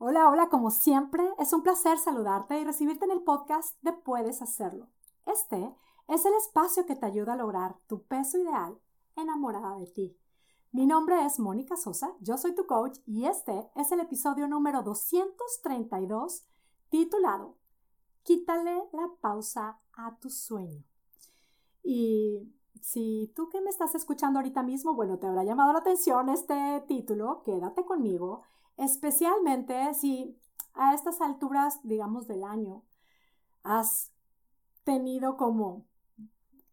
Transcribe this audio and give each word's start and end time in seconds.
Hola, 0.00 0.30
hola, 0.30 0.48
como 0.48 0.70
siempre, 0.70 1.28
es 1.40 1.52
un 1.52 1.64
placer 1.64 1.98
saludarte 1.98 2.60
y 2.60 2.64
recibirte 2.64 3.04
en 3.04 3.10
el 3.10 3.22
podcast 3.22 3.76
de 3.82 3.92
Puedes 3.92 4.42
Hacerlo. 4.42 4.86
Este 5.26 5.74
es 6.06 6.24
el 6.24 6.32
espacio 6.34 6.86
que 6.86 6.94
te 6.94 7.04
ayuda 7.04 7.32
a 7.32 7.36
lograr 7.36 7.74
tu 7.88 8.04
peso 8.04 8.38
ideal 8.38 8.78
enamorada 9.16 9.76
de 9.76 9.88
ti. 9.88 10.16
Mi 10.70 10.86
nombre 10.86 11.26
es 11.26 11.40
Mónica 11.40 11.76
Sosa, 11.76 12.14
yo 12.20 12.38
soy 12.38 12.54
tu 12.54 12.64
coach 12.64 13.00
y 13.06 13.24
este 13.24 13.68
es 13.74 13.90
el 13.90 13.98
episodio 13.98 14.46
número 14.46 14.84
232 14.84 16.44
titulado 16.90 17.56
Quítale 18.22 18.84
la 18.92 19.10
pausa 19.20 19.80
a 19.94 20.16
tu 20.20 20.30
sueño. 20.30 20.84
Y 21.82 22.48
si 22.80 23.32
tú 23.34 23.48
que 23.48 23.60
me 23.60 23.70
estás 23.70 23.96
escuchando 23.96 24.38
ahorita 24.38 24.62
mismo, 24.62 24.94
bueno, 24.94 25.18
te 25.18 25.26
habrá 25.26 25.42
llamado 25.42 25.72
la 25.72 25.80
atención 25.80 26.28
este 26.28 26.84
título, 26.86 27.42
quédate 27.42 27.84
conmigo 27.84 28.42
especialmente 28.78 29.92
si 29.94 30.38
a 30.74 30.94
estas 30.94 31.20
alturas, 31.20 31.80
digamos, 31.82 32.26
del 32.26 32.44
año, 32.44 32.84
has 33.64 34.12
tenido 34.84 35.36
como 35.36 35.84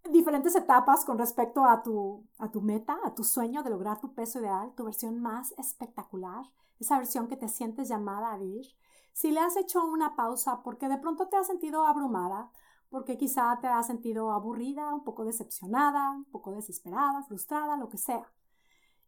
diferentes 0.10 0.56
etapas 0.56 1.04
con 1.04 1.18
respecto 1.18 1.66
a 1.66 1.82
tu, 1.82 2.24
a 2.38 2.50
tu 2.52 2.62
meta, 2.62 2.98
a 3.04 3.14
tu 3.16 3.24
sueño 3.24 3.64
de 3.64 3.72
lograr 3.72 4.00
tu 4.00 4.14
peso 4.14 4.40
ideal, 4.40 4.74
tu 4.76 4.86
versión 4.86 5.20
más 5.20 5.54
espectacular, 5.58 6.46
esa 6.80 6.98
versión 6.98 7.28
que 7.28 7.38
te 7.38 7.50
sientes 7.50 7.90
llamada 7.90 8.32
a 8.32 8.38
vivir. 8.38 8.68
Si 9.14 9.32
le 9.32 9.40
has 9.40 9.58
hecho 9.58 9.84
una 9.84 10.16
pausa 10.16 10.62
porque 10.64 10.88
de 10.88 10.98
pronto 10.98 11.28
te 11.28 11.38
has 11.38 11.48
sentido 11.48 11.86
abrumada, 11.86 12.52
porque 12.90 13.18
quizá 13.18 13.58
te 13.60 13.68
has 13.68 13.88
sentido 13.88 14.32
aburrida, 14.32 14.94
un 14.94 15.04
poco 15.04 15.26
decepcionada, 15.26 16.12
un 16.12 16.26
poco 16.26 16.52
desesperada, 16.52 17.24
frustrada, 17.24 17.76
lo 17.78 17.90
que 17.90 17.98
sea. 17.98 18.32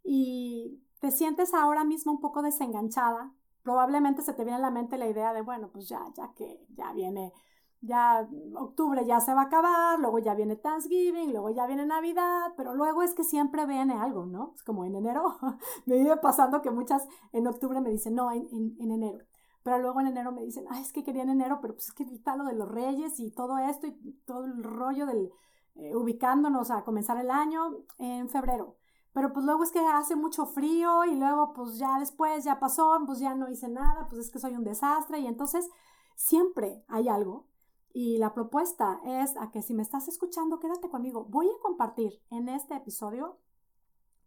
Y 0.09 0.81
te 1.01 1.11
sientes 1.11 1.53
ahora 1.53 1.83
mismo 1.83 2.13
un 2.13 2.21
poco 2.21 2.41
desenganchada, 2.41 3.33
probablemente 3.61 4.21
se 4.21 4.33
te 4.33 4.45
viene 4.45 4.55
a 4.55 4.61
la 4.61 4.71
mente 4.71 4.97
la 4.97 5.09
idea 5.09 5.33
de, 5.33 5.41
bueno, 5.41 5.69
pues 5.69 5.89
ya, 5.89 6.01
ya 6.15 6.31
que 6.33 6.65
ya 6.69 6.93
viene, 6.93 7.33
ya 7.81 8.25
octubre 8.55 9.05
ya 9.05 9.19
se 9.19 9.33
va 9.33 9.41
a 9.41 9.45
acabar, 9.47 9.99
luego 9.99 10.19
ya 10.19 10.33
viene 10.33 10.55
Thanksgiving, 10.55 11.33
luego 11.33 11.49
ya 11.49 11.67
viene 11.67 11.85
Navidad, 11.85 12.53
pero 12.55 12.73
luego 12.73 13.03
es 13.03 13.13
que 13.13 13.25
siempre 13.25 13.65
viene 13.65 13.95
algo, 13.95 14.25
¿no? 14.25 14.53
Es 14.55 14.63
como 14.63 14.85
en 14.85 14.95
enero, 14.95 15.35
me 15.85 15.97
vive 15.97 16.15
pasando 16.15 16.61
que 16.61 16.71
muchas 16.71 17.05
en 17.33 17.45
octubre 17.45 17.81
me 17.81 17.89
dicen, 17.89 18.15
no, 18.15 18.31
en, 18.31 18.47
en, 18.79 18.91
enero. 18.91 19.25
Pero 19.63 19.79
luego 19.79 19.99
en 19.99 20.07
enero 20.07 20.31
me 20.31 20.43
dicen, 20.43 20.63
ay, 20.69 20.83
es 20.83 20.93
que 20.93 21.03
quería 21.03 21.23
en 21.23 21.31
enero, 21.31 21.59
pero 21.61 21.73
pues 21.73 21.87
es 21.87 21.93
que 21.93 22.03
está 22.03 22.37
lo 22.37 22.45
de 22.45 22.53
los 22.53 22.69
reyes 22.69 23.19
y 23.19 23.29
todo 23.31 23.57
esto 23.57 23.87
y 23.87 24.21
todo 24.25 24.45
el 24.45 24.63
rollo 24.63 25.05
del 25.05 25.33
eh, 25.75 25.93
ubicándonos 25.97 26.71
a 26.71 26.85
comenzar 26.85 27.17
el 27.17 27.29
año 27.29 27.75
en 27.97 28.29
febrero 28.29 28.77
pero 29.17 29.33
pues 29.33 29.47
luego 29.47 29.63
es 29.63 29.71
que 29.71 29.79
hace 29.79 30.15
mucho 30.15 30.45
frío 30.45 31.03
y 31.03 31.15
luego 31.15 31.51
pues 31.51 31.79
ya 31.79 31.97
después 31.97 32.43
ya 32.43 32.59
pasó, 32.59 33.01
pues 33.07 33.17
ya 33.17 33.33
no 33.33 33.49
hice 33.49 33.67
nada, 33.67 34.07
pues 34.07 34.21
es 34.21 34.29
que 34.29 34.37
soy 34.37 34.55
un 34.55 34.63
desastre 34.63 35.17
y 35.17 35.25
entonces 35.25 35.67
siempre 36.15 36.85
hay 36.87 37.09
algo 37.09 37.47
y 37.91 38.19
la 38.19 38.35
propuesta 38.35 39.01
es 39.03 39.35
a 39.37 39.49
que 39.49 39.63
si 39.63 39.73
me 39.73 39.81
estás 39.81 40.07
escuchando, 40.07 40.59
quédate 40.59 40.87
conmigo. 40.87 41.25
Voy 41.25 41.47
a 41.47 41.61
compartir 41.63 42.21
en 42.29 42.47
este 42.47 42.75
episodio 42.75 43.39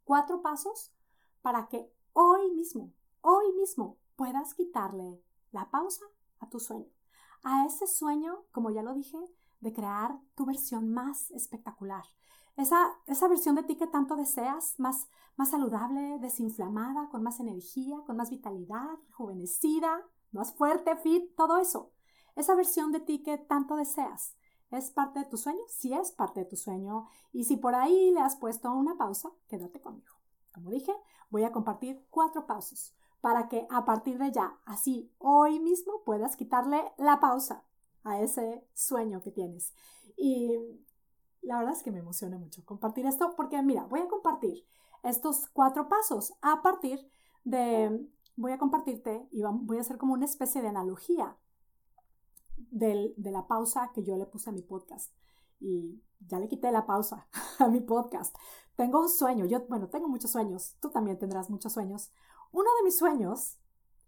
cuatro 0.02 0.42
pasos 0.42 0.92
para 1.40 1.68
que 1.68 1.88
hoy 2.12 2.50
mismo, 2.50 2.92
hoy 3.20 3.52
mismo 3.52 3.96
puedas 4.16 4.54
quitarle 4.54 5.22
la 5.52 5.70
pausa 5.70 6.04
a 6.40 6.50
tu 6.50 6.58
sueño. 6.58 6.90
A 7.44 7.64
ese 7.64 7.86
sueño, 7.86 8.42
como 8.50 8.72
ya 8.72 8.82
lo 8.82 8.92
dije, 8.94 9.18
de 9.60 9.72
crear 9.72 10.18
tu 10.34 10.46
versión 10.46 10.92
más 10.92 11.30
espectacular, 11.30 12.02
esa, 12.60 12.96
esa 13.06 13.28
versión 13.28 13.54
de 13.54 13.62
ti 13.62 13.76
que 13.76 13.86
tanto 13.86 14.16
deseas, 14.16 14.78
más, 14.78 15.08
más 15.36 15.50
saludable, 15.50 16.18
desinflamada, 16.18 17.08
con 17.10 17.22
más 17.22 17.40
energía, 17.40 17.98
con 18.06 18.16
más 18.16 18.30
vitalidad, 18.30 18.98
rejuvenecida, 19.08 20.06
más 20.32 20.52
fuerte, 20.52 20.96
fit, 20.96 21.34
todo 21.36 21.58
eso. 21.58 21.92
Esa 22.36 22.54
versión 22.54 22.92
de 22.92 23.00
ti 23.00 23.22
que 23.22 23.38
tanto 23.38 23.76
deseas. 23.76 24.36
¿Es 24.70 24.90
parte 24.90 25.18
de 25.20 25.24
tu 25.24 25.36
sueño? 25.36 25.60
Sí 25.68 25.92
es 25.92 26.12
parte 26.12 26.40
de 26.40 26.46
tu 26.46 26.56
sueño. 26.56 27.08
Y 27.32 27.44
si 27.44 27.56
por 27.56 27.74
ahí 27.74 28.12
le 28.12 28.20
has 28.20 28.36
puesto 28.36 28.72
una 28.72 28.96
pausa, 28.96 29.30
quédate 29.48 29.80
conmigo. 29.80 30.14
Como 30.52 30.70
dije, 30.70 30.92
voy 31.28 31.44
a 31.44 31.52
compartir 31.52 32.06
cuatro 32.10 32.46
pausas 32.46 32.94
para 33.20 33.48
que 33.48 33.66
a 33.70 33.84
partir 33.84 34.18
de 34.18 34.32
ya, 34.32 34.58
así 34.64 35.12
hoy 35.18 35.60
mismo, 35.60 36.02
puedas 36.04 36.36
quitarle 36.36 36.92
la 36.96 37.20
pausa 37.20 37.64
a 38.04 38.20
ese 38.20 38.66
sueño 38.72 39.22
que 39.22 39.30
tienes. 39.30 39.74
Y 40.16 40.56
la 41.42 41.58
verdad 41.58 41.74
es 41.74 41.82
que 41.82 41.90
me 41.90 42.00
emociona 42.00 42.38
mucho 42.38 42.64
compartir 42.64 43.06
esto 43.06 43.34
porque, 43.36 43.60
mira, 43.62 43.84
voy 43.84 44.00
a 44.00 44.08
compartir 44.08 44.64
estos 45.02 45.46
cuatro 45.52 45.88
pasos 45.88 46.34
a 46.42 46.62
partir 46.62 47.10
de, 47.44 48.06
voy 48.36 48.52
a 48.52 48.58
compartirte 48.58 49.26
y 49.30 49.42
voy 49.42 49.78
a 49.78 49.80
hacer 49.80 49.98
como 49.98 50.12
una 50.12 50.26
especie 50.26 50.60
de 50.62 50.68
analogía 50.68 51.36
de 52.70 53.14
la 53.16 53.46
pausa 53.46 53.90
que 53.94 54.02
yo 54.02 54.16
le 54.16 54.26
puse 54.26 54.50
a 54.50 54.52
mi 54.52 54.62
podcast. 54.62 55.12
Y 55.60 56.02
ya 56.26 56.38
le 56.38 56.48
quité 56.48 56.70
la 56.72 56.86
pausa 56.86 57.26
a 57.58 57.68
mi 57.68 57.80
podcast. 57.80 58.34
Tengo 58.76 59.00
un 59.00 59.08
sueño, 59.08 59.44
yo, 59.46 59.66
bueno, 59.68 59.88
tengo 59.88 60.08
muchos 60.08 60.30
sueños, 60.30 60.76
tú 60.80 60.90
también 60.90 61.18
tendrás 61.18 61.50
muchos 61.50 61.72
sueños. 61.72 62.10
Uno 62.52 62.68
de 62.78 62.84
mis 62.84 62.96
sueños 62.96 63.58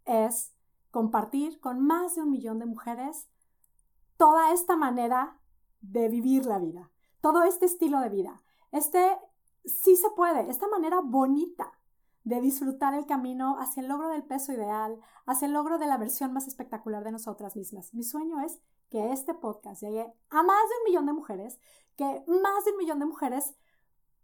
es 0.04 0.52
compartir 0.90 1.60
con 1.60 1.80
más 1.80 2.14
de 2.14 2.22
un 2.22 2.30
millón 2.30 2.58
de 2.58 2.66
mujeres 2.66 3.28
toda 4.16 4.52
esta 4.52 4.76
manera 4.76 5.38
de 5.80 6.08
vivir 6.08 6.46
la 6.46 6.58
vida 6.58 6.90
todo 7.22 7.44
este 7.44 7.64
estilo 7.64 8.00
de 8.00 8.10
vida. 8.10 8.42
Este 8.72 9.18
sí 9.64 9.96
se 9.96 10.10
puede, 10.10 10.50
esta 10.50 10.68
manera 10.68 11.00
bonita 11.02 11.72
de 12.24 12.40
disfrutar 12.40 12.94
el 12.94 13.06
camino 13.06 13.56
hacia 13.58 13.80
el 13.80 13.88
logro 13.88 14.08
del 14.08 14.24
peso 14.24 14.52
ideal, 14.52 14.98
hacia 15.24 15.46
el 15.46 15.52
logro 15.52 15.78
de 15.78 15.86
la 15.86 15.96
versión 15.96 16.32
más 16.32 16.46
espectacular 16.46 17.02
de 17.04 17.12
nosotras 17.12 17.56
mismas. 17.56 17.94
Mi 17.94 18.04
sueño 18.04 18.40
es 18.40 18.60
que 18.90 19.12
este 19.12 19.34
podcast 19.34 19.80
llegue 19.80 20.12
a 20.30 20.42
más 20.42 20.68
de 20.68 20.76
un 20.78 20.84
millón 20.84 21.06
de 21.06 21.12
mujeres, 21.14 21.58
que 21.96 22.04
más 22.04 22.64
de 22.64 22.72
un 22.72 22.76
millón 22.76 22.98
de 22.98 23.06
mujeres 23.06 23.54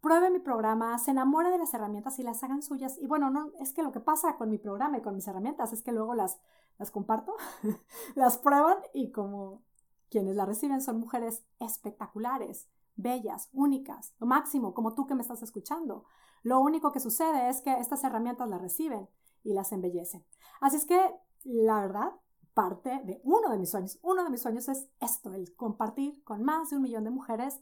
prueben 0.01 0.33
mi 0.33 0.39
programa, 0.41 0.97
se 0.99 1.13
enamoren 1.13 1.53
de 1.53 1.59
las 1.59 1.75
herramientas 1.75 2.19
y 2.19 2.23
las 2.23 2.43
hagan 2.43 2.63
suyas. 2.63 2.99
Y 2.99 3.07
bueno, 3.07 3.31
no, 3.31 3.53
es 3.61 3.73
que 3.73 3.83
lo 3.83 3.93
que 3.93 4.01
pasa 4.01 4.37
con 4.37 4.51
mi 4.51 4.59
programa 4.59 4.99
y 4.99 5.03
con 5.03 5.15
mis 5.15 5.27
herramientas 5.27 5.73
es 5.73 5.83
que 5.83 5.93
luego 5.93 6.15
las, 6.15 6.39
las 6.79 6.91
comparto, 6.91 7.37
las 8.15 8.39
prueban 8.39 8.79
y 8.93 9.11
como 9.11 9.63
quienes 10.11 10.37
las 10.37 10.49
reciben 10.49 10.81
son 10.81 11.01
mujeres 11.01 11.45
espectaculares, 11.59 12.69
bellas, 12.99 13.49
únicas, 13.53 14.13
lo 14.19 14.27
máximo, 14.27 14.75
como 14.75 14.95
tú 14.95 15.07
que 15.07 15.15
me 15.15 15.23
estás 15.23 15.43
escuchando. 15.43 16.05
Lo 16.43 16.61
único 16.61 16.93
que 16.93 17.01
sucede 17.01 17.49
es 17.49 17.63
que 17.63 17.73
estas 17.79 18.05
herramientas 18.05 18.49
las 18.51 18.61
reciben 18.61 19.09
y 19.43 19.55
las 19.55 19.73
embellecen. 19.73 20.25
Así 20.61 20.77
es 20.77 20.85
que, 20.85 21.01
la 21.45 21.81
verdad, 21.81 22.13
parte 22.53 23.01
de 23.05 23.21
uno 23.25 23.51
de 23.51 23.59
mis 23.59 23.71
sueños, 23.71 23.99
uno 24.03 24.25
de 24.25 24.31
mis 24.31 24.43
sueños 24.43 24.69
es 24.69 24.89
esto, 25.01 25.33
el 25.33 25.55
compartir 25.55 26.23
con 26.25 26.43
más 26.43 26.71
de 26.71 26.77
un 26.77 26.83
millón 26.83 27.05
de 27.05 27.11
mujeres 27.11 27.61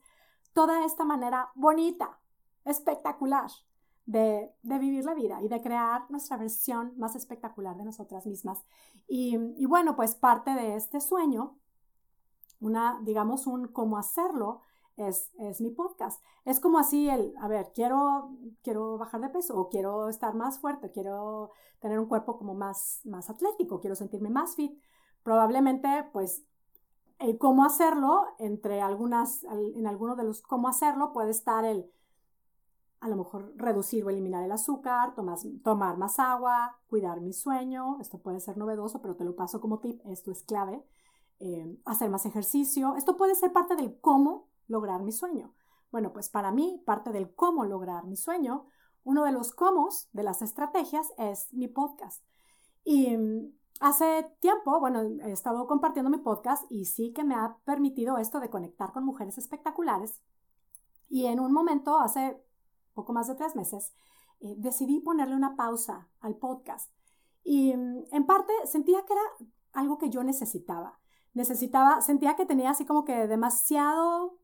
toda 0.55 0.85
esta 0.85 1.05
manera 1.05 1.51
bonita, 1.55 2.19
espectacular 2.65 3.51
de, 4.07 4.55
vivir 4.63 5.05
la 5.05 5.13
vida 5.13 5.43
y 5.43 5.49
de 5.49 5.61
crear 5.61 6.11
nuestra 6.11 6.39
versión 6.39 6.95
más 6.97 7.15
espectacular 7.15 7.77
de 7.77 7.85
nosotras 7.85 8.25
mismas. 8.25 8.65
Y, 9.07 9.37
y 9.57 9.67
bueno, 9.67 9.97
pues 9.97 10.15
parte 10.15 10.53
de 10.53 10.77
este 10.77 11.01
sueño, 11.01 11.59
una, 12.61 12.99
digamos, 13.03 13.47
un 13.47 13.69
cómo 13.69 13.99
hacerlo, 13.99 14.63
es, 14.97 15.61
mi 15.61 15.71
podcast. 15.71 16.23
Es 16.45 16.61
como 16.61 16.79
así 16.79 17.09
el, 17.09 17.35
a 17.41 17.49
ver, 17.49 17.71
quiero, 17.75 18.31
quiero 18.63 18.99
bajar 18.99 19.21
de 19.21 19.29
peso 19.29 19.59
o 19.59 19.69
quiero 19.69 20.09
estar 20.09 20.35
más 20.35 20.59
fuerte, 20.59 20.91
quiero 20.91 21.51
tener 21.81 21.99
un 21.99 22.07
cuerpo 22.07 22.39
como 22.39 22.55
más, 22.55 23.01
más 23.05 23.31
atlético, 23.31 23.81
quiero 23.81 23.97
sentirme 23.97 24.31
más 24.31 24.57
fit. 24.57 24.81
Probablemente, 25.23 26.09
pues, 26.13 26.45
el 27.19 27.39
cómo 27.39 27.65
hacerlo, 27.65 28.25
entre 28.39 28.81
algunas, 28.81 29.45
en 29.45 29.87
alguno 29.87 30.17
de 30.17 30.25
los 30.25 30.43
cómo 30.43 30.69
hacerlo 30.69 31.13
puede 31.13 31.31
estar 31.31 31.65
el, 31.65 31.91
a 33.01 33.09
lo 33.09 33.17
mejor 33.17 33.53
reducir 33.57 34.05
o 34.05 34.11
eliminar 34.11 34.43
el 34.45 34.53
azúcar, 34.53 35.15
tomar, 35.15 35.39
tomar 35.63 35.97
más 35.97 36.19
agua, 36.19 36.79
cuidar 36.89 37.21
mi 37.21 37.33
sueño, 37.33 37.99
esto 38.01 38.19
puede 38.19 38.41
ser 38.41 38.57
novedoso, 38.57 39.01
pero 39.01 39.17
te 39.17 39.25
lo 39.25 39.35
paso 39.35 39.61
como 39.61 39.79
tip, 39.81 40.01
esto 40.07 40.31
es 40.31 40.43
clave, 40.43 40.83
eh, 41.39 41.79
hacer 41.85 42.11
más 42.11 42.27
ejercicio, 42.27 42.95
esto 42.97 43.17
puede 43.17 43.35
ser 43.35 43.53
parte 43.53 43.77
del 43.77 43.99
cómo 44.01 44.49
lograr 44.69 45.03
mi 45.03 45.13
sueño? 45.13 45.55
Bueno, 45.91 46.13
pues 46.13 46.29
para 46.29 46.53
mí, 46.53 46.83
parte 46.85 47.13
del 47.13 47.35
cómo 47.35 47.65
lograr 47.65 48.07
mi 48.07 48.17
sueño, 48.17 48.67
uno 49.05 49.25
de 49.25 49.33
los 49.33 49.53
cómo 49.53 49.89
de 50.13 50.23
las 50.23 50.43
estrategias 50.43 51.13
es 51.17 51.53
mi 51.53 51.69
podcast. 51.69 52.25
Y 52.85 53.17
mm, 53.17 53.53
hace 53.81 54.27
tiempo, 54.41 54.81
bueno, 54.81 55.03
he 55.03 55.33
estado 55.33 55.67
compartiendo 55.67 56.11
mi 56.11 56.19
podcast 56.19 56.65
y 56.71 56.87
sí 56.87 57.13
que 57.13 57.25
me 57.25 57.35
ha 57.35 57.57
permitido 57.65 58.19
esto 58.19 58.41
de 58.41 58.51
conectar 58.51 58.93
con 58.93 59.05
mujeres 59.05 59.39
espectaculares. 59.39 60.21
Y 61.09 61.27
en 61.27 61.41
un 61.41 61.53
momento, 61.53 61.99
hace 61.99 62.43
poco 62.95 63.13
más 63.13 63.29
de 63.29 63.37
tres 63.37 63.55
meses, 63.55 63.95
eh, 64.41 64.55
decidí 64.59 65.01
ponerle 65.01 65.37
una 65.37 65.57
pausa 65.57 66.09
al 66.21 66.37
podcast. 66.37 66.91
Y 67.45 67.77
mm, 67.77 68.07
en 68.11 68.27
parte 68.27 68.53
sentía 68.65 69.05
que 69.07 69.13
era 69.13 69.23
algo 69.73 69.99
que 69.99 70.11
yo 70.11 70.25
necesitaba. 70.25 70.99
Necesitaba, 71.33 72.01
sentía 72.01 72.35
que 72.35 72.47
tenía 72.47 72.71
así 72.71 72.85
como 72.85 73.05
que 73.05 73.29
demasiado 73.29 74.39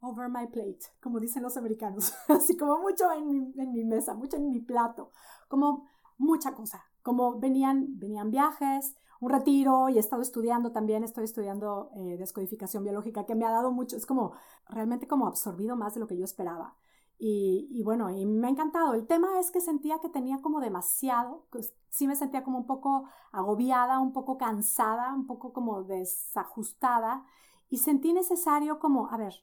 over 0.00 0.28
my 0.28 0.46
plate, 0.46 0.80
como 1.00 1.20
dicen 1.20 1.42
los 1.42 1.56
americanos, 1.56 2.14
así 2.28 2.56
como 2.56 2.78
mucho 2.80 3.10
en 3.12 3.28
mi, 3.28 3.52
en 3.56 3.72
mi 3.72 3.84
mesa, 3.84 4.14
mucho 4.14 4.36
en 4.36 4.48
mi 4.48 4.60
plato, 4.60 5.12
como 5.48 5.88
mucha 6.18 6.54
cosa, 6.54 6.84
como 7.02 7.38
venían, 7.38 7.98
viajes, 8.30 8.96
un 9.20 9.30
retiro 9.30 9.88
y 9.88 9.96
he 9.96 10.00
estado 10.00 10.22
estudiando 10.22 10.72
también, 10.72 11.04
estoy 11.04 11.24
estudiando 11.24 11.90
eh, 11.96 12.16
descodificación 12.18 12.84
biológica 12.84 13.24
que 13.24 13.34
me 13.34 13.46
ha 13.46 13.50
dado 13.50 13.70
mucho, 13.70 13.96
es 13.96 14.06
como 14.06 14.32
realmente 14.68 15.06
como 15.06 15.26
absorbido 15.26 15.76
más 15.76 15.94
de 15.94 16.00
lo 16.00 16.06
que 16.06 16.16
yo 16.16 16.24
esperaba. 16.24 16.76
Y, 17.18 17.66
y, 17.70 17.82
bueno, 17.82 18.10
y 18.10 18.26
me 18.26 18.46
ha 18.46 18.50
encantado. 18.50 18.92
El 18.92 19.06
tema 19.06 19.40
es 19.40 19.50
que 19.50 19.62
sentía 19.62 20.00
que 20.00 20.10
tenía 20.10 20.42
como 20.42 20.60
demasiado, 20.60 21.46
pues, 21.50 21.74
sí 21.88 22.06
me 22.06 22.14
sentía 22.14 22.44
como 22.44 22.58
un 22.58 22.66
poco 22.66 23.08
agobiada, 23.32 24.00
un 24.00 24.12
poco 24.12 24.36
cansada, 24.36 25.14
un 25.14 25.26
poco 25.26 25.54
como 25.54 25.82
desajustada 25.84 27.24
y 27.68 27.78
sentí 27.78 28.12
necesario 28.12 28.78
como, 28.78 29.08
a 29.10 29.16
ver, 29.16 29.34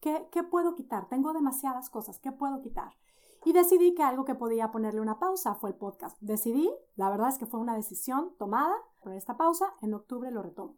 ¿qué, 0.00 0.42
puedo 0.42 0.74
quitar? 0.74 1.08
Tengo 1.08 1.32
demasiadas 1.32 1.90
cosas, 1.90 2.18
¿qué 2.18 2.32
puedo 2.32 2.60
quitar? 2.62 2.92
Y 3.44 3.52
decidí 3.52 3.94
que 3.94 4.02
algo 4.02 4.24
que 4.24 4.34
podía 4.34 4.70
ponerle 4.70 5.00
una 5.00 5.18
pausa 5.18 5.54
fue 5.54 5.70
el 5.70 5.76
podcast. 5.76 6.16
Decidí, 6.20 6.70
la 6.96 7.10
verdad 7.10 7.28
es 7.28 7.38
que 7.38 7.46
fue 7.46 7.60
una 7.60 7.74
decisión 7.74 8.34
tomada, 8.38 8.74
por 9.00 9.12
esta 9.12 9.36
pausa, 9.36 9.74
en 9.80 9.94
octubre 9.94 10.30
lo 10.30 10.42
retomo. 10.42 10.76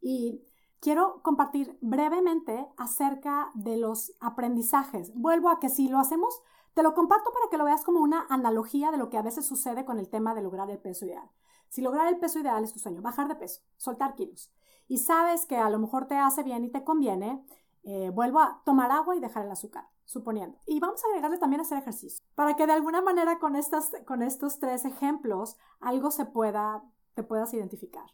Y 0.00 0.42
quiero 0.80 1.22
compartir 1.22 1.78
brevemente 1.80 2.68
acerca 2.76 3.50
de 3.54 3.78
los 3.78 4.12
aprendizajes. 4.20 5.14
Vuelvo 5.14 5.48
a 5.48 5.58
que 5.58 5.70
si 5.70 5.88
lo 5.88 5.98
hacemos, 5.98 6.42
te 6.74 6.82
lo 6.82 6.92
comparto 6.94 7.32
para 7.32 7.48
que 7.50 7.56
lo 7.56 7.64
veas 7.64 7.84
como 7.84 8.00
una 8.00 8.26
analogía 8.28 8.90
de 8.90 8.98
lo 8.98 9.08
que 9.08 9.16
a 9.16 9.22
veces 9.22 9.46
sucede 9.46 9.84
con 9.84 9.98
el 9.98 10.10
tema 10.10 10.34
de 10.34 10.42
lograr 10.42 10.70
el 10.70 10.78
peso 10.78 11.06
ideal. 11.06 11.30
Si 11.70 11.80
lograr 11.80 12.08
el 12.08 12.18
peso 12.18 12.38
ideal 12.38 12.62
es 12.62 12.72
tu 12.72 12.78
sueño, 12.78 13.00
bajar 13.00 13.28
de 13.28 13.36
peso, 13.36 13.62
soltar 13.76 14.14
kilos, 14.14 14.52
y 14.86 14.98
sabes 14.98 15.46
que 15.46 15.56
a 15.56 15.70
lo 15.70 15.78
mejor 15.78 16.06
te 16.06 16.16
hace 16.16 16.42
bien 16.42 16.64
y 16.64 16.70
te 16.70 16.84
conviene, 16.84 17.44
eh, 17.84 18.10
vuelvo 18.10 18.40
a 18.40 18.62
tomar 18.64 18.90
agua 18.90 19.16
y 19.16 19.20
dejar 19.20 19.44
el 19.44 19.52
azúcar, 19.52 19.88
suponiendo. 20.04 20.58
Y 20.66 20.80
vamos 20.80 21.04
a 21.04 21.08
agregarle 21.08 21.38
también 21.38 21.60
hacer 21.60 21.78
ejercicio, 21.78 22.24
para 22.34 22.56
que 22.56 22.66
de 22.66 22.72
alguna 22.72 23.02
manera 23.02 23.38
con, 23.38 23.56
estas, 23.56 23.92
con 24.06 24.22
estos 24.22 24.58
tres 24.58 24.84
ejemplos 24.84 25.56
algo 25.80 26.10
se 26.10 26.24
pueda, 26.24 26.82
te 27.14 27.22
puedas 27.22 27.52
identificar. 27.54 28.06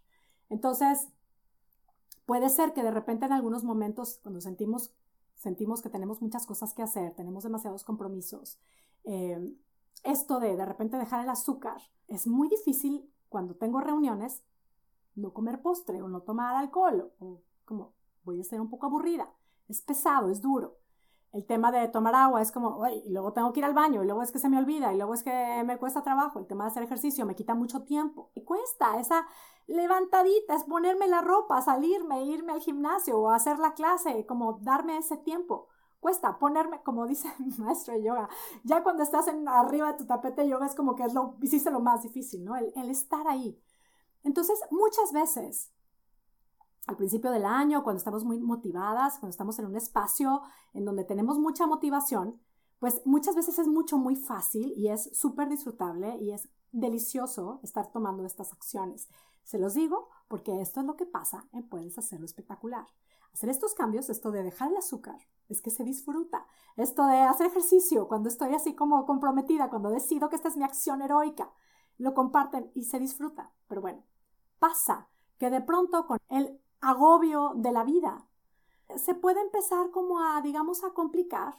Entonces, 0.49 1.09
Puede 2.31 2.49
ser 2.49 2.73
que 2.73 2.85
de 2.85 2.93
repente 2.93 3.27
en 3.27 3.33
algunos 3.33 3.65
momentos, 3.65 4.21
cuando 4.23 4.41
sentimos, 4.41 4.95
sentimos 5.35 5.83
que 5.83 5.91
tenemos 5.91 6.23
muchas 6.23 6.47
cosas 6.47 6.73
que 6.75 6.81
hacer, 6.81 7.13
tenemos 7.17 7.43
demasiados 7.43 7.83
compromisos, 7.83 8.61
eh, 9.03 9.53
esto 10.05 10.39
de 10.39 10.57
de 10.57 10.65
repente 10.65 10.97
dejar 10.97 11.25
el 11.25 11.29
azúcar, 11.29 11.83
es 12.07 12.29
muy 12.29 12.49
difícil 12.49 13.11
cuando 13.29 13.57
tengo 13.57 13.81
reuniones 13.81 14.45
no 15.17 15.33
comer 15.33 15.61
postre 15.61 16.03
o 16.03 16.09
no 16.09 16.23
tomar 16.23 16.55
alcohol 16.55 17.13
o 17.19 17.43
como 17.65 17.95
voy 18.23 18.41
a 18.41 18.45
ser 18.45 18.61
un 18.61 18.71
poco 18.71 18.87
aburrida. 18.87 19.29
Es 19.71 19.81
pesado, 19.83 20.31
es 20.31 20.41
duro 20.41 20.81
el 21.33 21.47
tema 21.47 21.71
de 21.71 21.87
tomar 21.89 22.15
agua 22.15 22.43
es 22.43 22.51
como, 22.51 22.85
y 22.89 23.09
luego 23.09 23.33
tengo 23.33 23.53
que 23.53 23.61
ir 23.61 23.65
al 23.65 23.75
baño, 23.75 24.03
y 24.03 24.07
luego 24.07 24.23
es 24.23 24.33
que 24.33 24.41
se 24.41 24.49
me 24.49 24.59
olvida, 24.59 24.93
y 24.93 24.97
luego 24.97 25.15
es 25.15 25.23
que 25.23 25.63
me 25.65 25.79
cuesta 25.79 26.03
trabajo, 26.03 26.41
el 26.41 26.47
tema 26.47 26.65
de 26.65 26.71
hacer 26.71 26.83
ejercicio 26.83 27.25
me 27.25 27.37
quita 27.37 27.55
mucho 27.55 27.83
tiempo. 27.83 28.31
Y 28.35 28.43
cuesta 28.43 28.99
esa 28.99 29.27
levantadita, 29.67 30.57
es 30.57 30.65
ponerme 30.65 31.07
la 31.07 31.21
ropa, 31.21 31.63
salirme, 31.63 32.25
irme 32.25 32.53
al 32.53 32.61
gimnasio 32.61 33.19
o 33.19 33.31
hacer 33.31 33.59
la 33.61 33.75
clase, 33.75 34.27
como 34.27 34.55
darme 34.63 34.99
ese 34.99 35.17
tiempo. 35.19 35.69
Cuesta 36.01 36.39
ponerme, 36.39 36.83
como 36.83 37.07
dice 37.07 37.29
mi 37.39 37.51
maestro 37.59 37.95
de 37.95 38.03
yoga, 38.03 38.29
ya 38.65 38.83
cuando 38.83 39.05
estás 39.05 39.29
en, 39.29 39.47
arriba 39.47 39.93
de 39.93 39.99
tu 39.99 40.07
tapete 40.07 40.43
de 40.43 40.49
yoga 40.49 40.67
es 40.67 40.75
como 40.75 40.97
que 40.97 41.05
es 41.05 41.15
lo, 41.15 41.37
hiciste 41.43 41.71
lo 41.71 41.81
más 41.81 42.03
difícil, 42.03 42.45
¿no? 42.45 42.57
el 42.57 42.91
estar 42.91 43.29
ahí. 43.29 43.57
Entonces, 44.25 44.61
muchas 44.71 45.13
veces 45.13 45.71
al 46.91 46.97
principio 46.97 47.31
del 47.31 47.45
año, 47.45 47.85
cuando 47.85 47.99
estamos 47.99 48.25
muy 48.25 48.41
motivadas, 48.41 49.21
cuando 49.21 49.31
estamos 49.31 49.57
en 49.61 49.67
un 49.67 49.77
espacio 49.77 50.43
en 50.75 50.85
donde 50.85 51.05
tenemos 51.05 51.39
mucha 51.39 51.65
motivación, 51.69 52.41
pues 52.81 53.01
muchas 53.05 53.37
veces 53.37 53.61
es 53.61 53.69
mucho, 53.69 53.97
muy 53.97 54.17
fácil 54.17 54.73
y 54.77 54.89
es 54.89 55.09
súper 55.17 55.49
disfrutable 55.49 56.17
y 56.17 56.33
es 56.33 56.49
delicioso 56.73 57.61
estar 57.63 57.93
tomando 57.93 58.25
estas 58.25 58.53
acciones. 58.53 59.09
Se 59.45 59.61
los 59.61 59.75
digo 59.75 60.09
porque 60.27 60.61
esto 60.61 60.81
es 60.81 60.87
lo 60.87 60.97
que 60.97 61.07
pasa 61.07 61.47
en 61.53 61.69
Puedes 61.69 61.97
Hacerlo 61.97 62.27
Espectacular. 62.27 62.87
Hacer 63.33 63.51
estos 63.51 63.75
cambios, 63.75 64.11
esto 64.11 64.33
de 64.33 64.43
dejar 64.43 64.73
el 64.73 64.77
azúcar, 64.77 65.21
es 65.49 65.63
que 65.63 65.71
se 65.71 65.85
disfruta. 65.85 66.45
Esto 66.77 67.07
de 67.07 67.21
hacer 67.21 67.47
ejercicio, 67.47 68.09
cuando 68.09 68.29
estoy 68.29 68.53
así 68.53 68.75
como 68.75 69.07
comprometida, 69.07 69.71
cuando 69.71 69.91
decido 69.91 70.29
que 70.29 70.35
esta 70.35 70.49
es 70.49 70.57
mi 70.57 70.65
acción 70.65 71.03
heroica, 71.03 71.53
lo 71.99 72.15
comparten 72.15 72.73
y 72.75 72.87
se 72.87 72.99
disfruta. 72.99 73.53
Pero 73.69 73.81
bueno, 73.81 74.03
pasa 74.59 75.09
que 75.41 75.49
de 75.49 75.63
pronto 75.63 76.07
con 76.07 76.19
el 76.29 76.60
agobio 76.81 77.53
de 77.57 77.73
la 77.73 77.85
vida. 77.85 78.27
Se 78.97 79.15
puede 79.15 79.41
empezar 79.41 79.91
como 79.91 80.21
a, 80.21 80.41
digamos, 80.43 80.83
a 80.85 80.91
complicar 80.91 81.55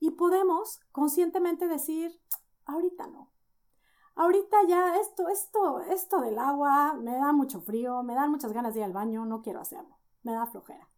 y 0.00 0.10
podemos 0.10 0.80
conscientemente 0.92 1.66
decir, 1.68 2.20
ahorita 2.66 3.06
no. 3.06 3.30
Ahorita 4.16 4.56
ya 4.68 4.96
esto, 4.96 5.28
esto, 5.28 5.80
esto 5.80 6.20
del 6.20 6.38
agua 6.38 6.94
me 6.94 7.16
da 7.16 7.32
mucho 7.32 7.60
frío, 7.60 8.02
me 8.02 8.14
dan 8.14 8.30
muchas 8.30 8.52
ganas 8.52 8.74
de 8.74 8.80
ir 8.80 8.84
al 8.84 8.92
baño, 8.92 9.24
no 9.24 9.42
quiero 9.42 9.60
hacerlo, 9.60 9.96
me 10.22 10.32
da 10.32 10.46
flojera. 10.46 10.88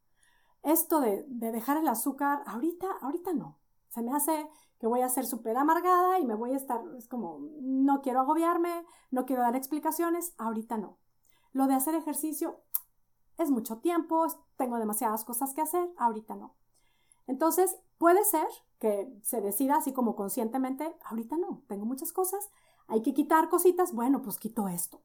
Esto 0.62 1.00
de, 1.00 1.25
de 1.29 1.52
dejar 1.52 1.79
el 1.79 1.88
azúcar, 1.88 2.43
ahorita, 2.46 2.87
ahorita 3.00 3.32
no. 3.32 3.58
Se 3.88 4.02
me 4.02 4.12
hace 4.12 4.50
que 4.79 4.87
voy 4.87 5.00
a 5.00 5.08
ser 5.08 5.25
súper 5.25 5.56
amargada 5.56 6.19
y 6.19 6.26
me 6.26 6.34
voy 6.34 6.52
a 6.52 6.56
estar, 6.56 6.82
es 6.99 7.08
como, 7.08 7.38
no 7.61 8.02
quiero 8.02 8.20
agobiarme, 8.20 8.84
no 9.11 9.25
quiero 9.25 9.43
dar 9.43 9.56
explicaciones, 9.56 10.34
ahorita 10.37 10.76
no. 10.76 10.99
Lo 11.52 11.67
de 11.67 11.75
hacer 11.75 11.94
ejercicio, 11.94 12.61
es 13.38 13.50
mucho 13.50 13.79
tiempo, 13.79 14.27
tengo 14.56 14.79
demasiadas 14.79 15.25
cosas 15.25 15.55
que 15.55 15.61
hacer, 15.61 15.88
ahorita 15.97 16.37
no. 16.37 16.55
Entonces, 17.27 17.77
puede 17.99 18.25
ser 18.25 18.47
que 18.79 19.12
se 19.23 19.41
decida 19.41 19.77
así 19.77 19.93
como 19.93 20.17
conscientemente, 20.17 20.97
ahorita 21.05 21.37
no, 21.37 21.62
tengo 21.67 21.85
muchas 21.85 22.12
cosas, 22.12 22.50
hay 22.88 23.03
que 23.03 23.15
quitar 23.15 23.49
cositas, 23.49 23.93
bueno, 23.93 24.23
pues 24.23 24.38
quito 24.38 24.69
esto. 24.69 25.00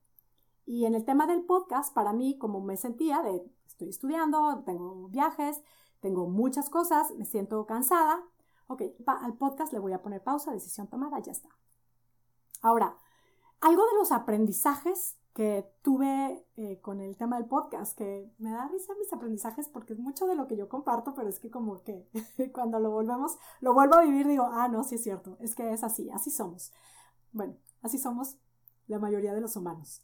Y 0.66 0.86
en 0.86 0.94
el 0.94 1.04
tema 1.04 1.26
del 1.26 1.44
podcast, 1.44 1.94
para 1.94 2.14
mí, 2.14 2.38
como 2.38 2.62
me 2.62 2.78
sentía 2.78 3.22
de, 3.22 3.44
estoy 3.68 3.90
estudiando, 3.90 4.64
tengo 4.66 5.08
viajes, 5.10 5.62
tengo 6.00 6.28
muchas 6.28 6.70
cosas, 6.70 7.12
me 7.16 7.26
siento 7.26 7.66
cansada, 7.66 8.24
ok, 8.68 8.84
al 9.06 9.34
podcast 9.34 9.74
le 9.74 9.80
voy 9.80 9.94
a 9.94 10.02
poner 10.02 10.24
pausa, 10.24 10.52
decisión 10.52 10.88
tomada, 10.88 11.20
ya 11.20 11.32
está. 11.32 11.50
Ahora, 12.62 12.98
algo 13.60 13.86
de 13.86 13.96
los 13.96 14.12
aprendizajes 14.12 15.18
que 15.42 15.68
tuve 15.82 16.46
eh, 16.56 16.80
con 16.82 17.02
el 17.02 17.18
tema 17.18 17.38
del 17.38 17.48
podcast, 17.48 17.98
que 17.98 18.32
me 18.38 18.52
da 18.52 18.68
risa 18.68 18.94
mis 19.00 19.12
aprendizajes 19.12 19.68
porque 19.68 19.94
es 19.94 20.00
mucho 20.00 20.28
de 20.28 20.36
lo 20.36 20.48
que 20.48 20.56
yo 20.56 20.70
comparto, 20.70 21.16
pero 21.16 21.30
es 21.30 21.40
que 21.40 21.50
como 21.50 21.82
que 21.82 22.08
cuando 22.54 22.80
lo 22.80 22.92
volvemos, 22.92 23.40
lo 23.60 23.74
vuelvo 23.74 23.96
a 23.96 24.04
vivir, 24.04 24.28
digo, 24.28 24.48
ah, 24.52 24.68
no, 24.68 24.84
sí 24.84 24.96
es 24.96 25.04
cierto, 25.04 25.38
es 25.40 25.56
que 25.56 25.74
es 25.74 25.84
así, 25.84 26.12
así 26.12 26.30
somos. 26.30 26.72
Bueno, 27.32 27.56
así 27.82 27.98
somos 27.98 28.38
la 28.86 29.00
mayoría 29.00 29.34
de 29.34 29.42
los 29.42 29.56
humanos. 29.56 30.04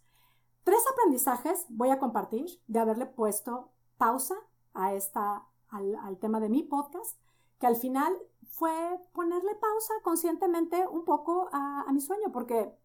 Tres 0.63 0.83
aprendizajes 0.91 1.67
voy 1.69 1.91
a 1.91 1.99
compartir 1.99 2.47
de 2.65 2.79
haberle 2.79 3.05
puesto 3.05 3.69
pausa 3.99 4.33
a 4.73 4.95
esta, 4.95 5.45
al, 5.69 6.17
tema 6.19 6.39
de 6.39 6.49
mi 6.49 6.63
podcast, 6.63 7.15
que 7.59 7.67
al 7.67 7.75
final 7.75 8.17
fue 8.49 8.73
ponerle 9.13 9.53
pausa 9.53 9.93
conscientemente 10.01 10.87
un 10.87 11.05
poco 11.05 11.47
a, 11.51 11.81
a 11.87 11.93
mi 11.93 12.01
sueño, 12.01 12.31
porque 12.31 12.75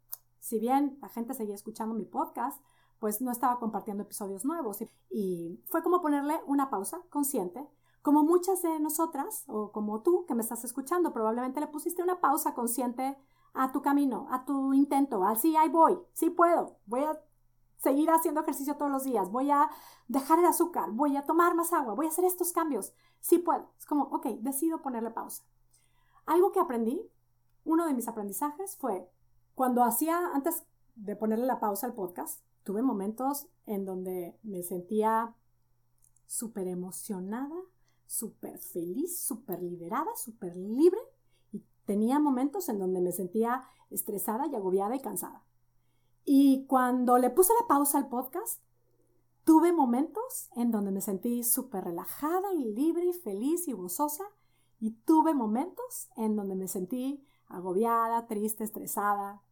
si 0.43 0.59
bien 0.59 0.99
la 1.01 1.09
gente 1.09 1.35
seguía 1.35 1.55
escuchando 1.55 1.95
mi 1.95 2.05
podcast, 2.05 2.61
pues 2.99 3.21
no 3.21 3.31
estaba 3.31 3.61
compartiendo 3.61 4.03
episodios 4.03 4.45
nuevos. 4.45 4.79
Y 5.09 5.63
fue 5.69 5.85
como 5.85 6.03
ponerle 6.03 6.41
una 6.47 6.69
pausa 6.69 7.01
consciente, 7.11 7.65
como 8.03 8.25
muchas 8.25 8.61
de 8.61 8.81
nosotras, 8.81 9.45
o 9.47 9.71
como 9.71 10.03
tú 10.03 10.27
que 10.27 10.35
me 10.35 10.43
estás 10.43 10.65
escuchando, 10.65 11.13
probablemente 11.13 11.61
le 11.61 11.69
pusiste 11.69 12.03
una 12.03 12.21
pausa 12.21 12.55
consciente 12.55 13.17
a 13.55 13.71
tu 13.71 13.83
camino, 13.83 14.27
a 14.31 14.45
tu 14.45 14.75
intento, 14.75 15.25
al 15.25 15.39
sí, 15.39 15.55
ahí 15.57 15.69
voy, 15.69 15.97
sí 16.13 16.29
puedo, 16.29 16.77
voy 16.87 17.05
a 17.05 17.21
seguir 17.77 18.11
haciendo 18.11 18.41
ejercicio 18.41 18.77
todos 18.77 18.91
los 18.91 19.05
días, 19.05 19.31
voy 19.31 19.51
a 19.51 19.71
dejar 20.09 20.41
el 20.41 20.47
azúcar, 20.47 20.91
voy 20.91 21.17
a 21.17 21.25
tomar 21.25 21.55
más 21.55 21.73
agua, 21.73 21.95
voy 21.95 22.07
a 22.07 22.09
hacer 22.09 22.25
estos 22.25 22.53
cambios, 22.53 22.93
sí 23.21 23.39
puedo. 23.39 23.71
Es 23.79 23.87
como, 23.87 24.05
ok, 24.05 24.27
decido 24.41 24.83
ponerle 24.83 25.11
pausa. 25.11 25.45
Algo 26.27 26.51
que 26.51 26.61
aprendí, 26.61 27.09
uno 27.65 27.87
de 27.87 27.95
mis 27.95 28.09
aprendizajes 28.09 28.77
fue 28.77 29.09
cuando 29.55 29.85
hacía, 29.85 30.31
antes 30.35 30.65
de 30.95 31.17
ponerle 31.17 31.47
la 31.47 31.61
pausa 31.61 31.87
al 31.87 31.95
podcast, 31.95 32.43
tuve 32.65 32.83
momentos 32.83 33.47
en 33.67 33.85
donde 33.85 34.39
me 34.43 34.63
sentía 34.63 35.35
súper 36.27 36.69
emocionada, 36.69 37.57
súper 38.07 38.59
feliz, 38.59 39.21
súper 39.21 39.63
liberada, 39.63 40.15
súper 40.17 40.57
libre. 40.57 41.01
Y 41.53 41.63
tenía 41.85 42.19
momentos 42.19 42.69
en 42.69 42.79
donde 42.79 43.01
me 43.01 43.13
sentía 43.13 43.63
estresada 43.91 44.47
y 44.47 44.55
agobiada 44.55 44.97
y 44.97 45.01
cansada. 45.01 45.45
Y 46.25 46.67
cuando 46.67 47.19
le 47.19 47.31
puse 47.31 47.53
la 47.61 47.67
pausa 47.67 47.99
al 47.99 48.09
podcast, 48.09 48.63
tuve 49.45 49.73
momentos 49.73 50.49
en 50.57 50.71
donde 50.71 50.93
me 50.93 51.01
sentí 51.01 51.43
súper 51.43 51.85
relajada 51.85 52.53
y 52.55 52.73
libre 52.73 53.07
y 53.07 53.13
feliz 53.13 53.67
y 53.69 53.73
gozosa. 53.73 54.25
Y 54.81 54.93
tuve 55.05 55.35
momentos 55.35 56.09
en 56.17 56.37
donde 56.37 56.55
me 56.55 56.69
sentí 56.69 57.25
agobiada, 57.53 58.27
triste, 58.27 58.65
estresada, 58.65 59.43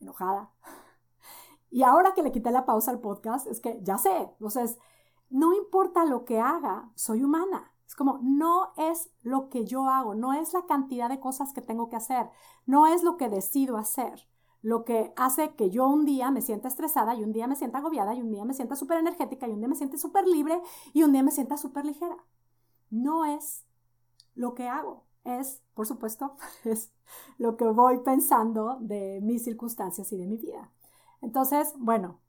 enojada. 0.00 0.50
Y 1.70 1.82
ahora 1.82 2.14
que 2.14 2.22
le 2.22 2.32
quité 2.32 2.50
la 2.50 2.66
pausa 2.66 2.90
al 2.90 3.00
podcast, 3.00 3.46
es 3.46 3.60
que 3.60 3.80
ya 3.82 3.98
sé, 3.98 4.16
entonces, 4.16 4.78
no 5.30 5.54
importa 5.54 6.04
lo 6.04 6.24
que 6.24 6.38
haga, 6.40 6.90
soy 6.94 7.24
humana. 7.24 7.72
Es 7.86 7.96
como, 7.96 8.18
no 8.22 8.72
es 8.76 9.10
lo 9.22 9.50
que 9.50 9.66
yo 9.66 9.88
hago, 9.88 10.14
no 10.14 10.32
es 10.32 10.52
la 10.52 10.66
cantidad 10.66 11.08
de 11.08 11.20
cosas 11.20 11.52
que 11.52 11.60
tengo 11.60 11.88
que 11.90 11.96
hacer, 11.96 12.30
no 12.66 12.86
es 12.86 13.02
lo 13.02 13.16
que 13.16 13.28
decido 13.28 13.76
hacer. 13.76 14.28
lo 14.62 14.86
que 14.86 15.12
hace 15.16 15.54
que 15.56 15.68
yo 15.68 15.86
un 15.86 16.06
día 16.06 16.30
me 16.30 16.40
sienta 16.40 16.68
estresada 16.68 17.14
y 17.14 17.22
un 17.22 17.32
día 17.32 17.46
me 17.46 17.54
sienta 17.54 17.78
agobiada 17.78 18.14
y 18.14 18.22
un 18.22 18.30
día 18.30 18.46
me 18.46 18.54
sienta 18.54 18.76
súper 18.76 18.98
energética 18.98 19.46
y 19.46 19.50
un 19.52 19.58
día 19.58 19.68
me 19.68 19.74
sienta 19.76 19.98
súper 19.98 20.26
libre 20.26 20.58
y 20.94 21.02
un 21.02 21.12
día 21.12 21.22
me 21.22 21.32
sienta 21.32 21.58
súper 21.58 21.84
ligera. 21.84 22.16
No 22.88 23.26
es 23.26 23.66
lo 24.34 24.54
que 24.54 24.66
hago, 24.66 25.04
es, 25.24 25.62
por 25.74 25.86
supuesto, 25.86 26.36
es 26.64 26.92
lo 27.38 27.56
que 27.56 27.64
voy 27.64 27.98
pensando 27.98 28.78
de 28.80 29.20
mis 29.22 29.44
circunstancias 29.44 30.12
y 30.12 30.16
de 30.16 30.26
mi 30.26 30.36
vida. 30.36 30.70
Entonces, 31.20 31.72
bueno, 31.78 32.20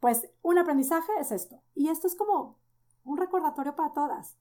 pues 0.00 0.28
un 0.42 0.58
aprendizaje 0.58 1.12
es 1.20 1.32
esto. 1.32 1.62
Y 1.74 1.88
esto 1.88 2.06
es 2.06 2.14
como 2.14 2.58
un 3.04 3.16
recordatorio 3.16 3.76
para 3.76 3.92
todas. 3.92 4.36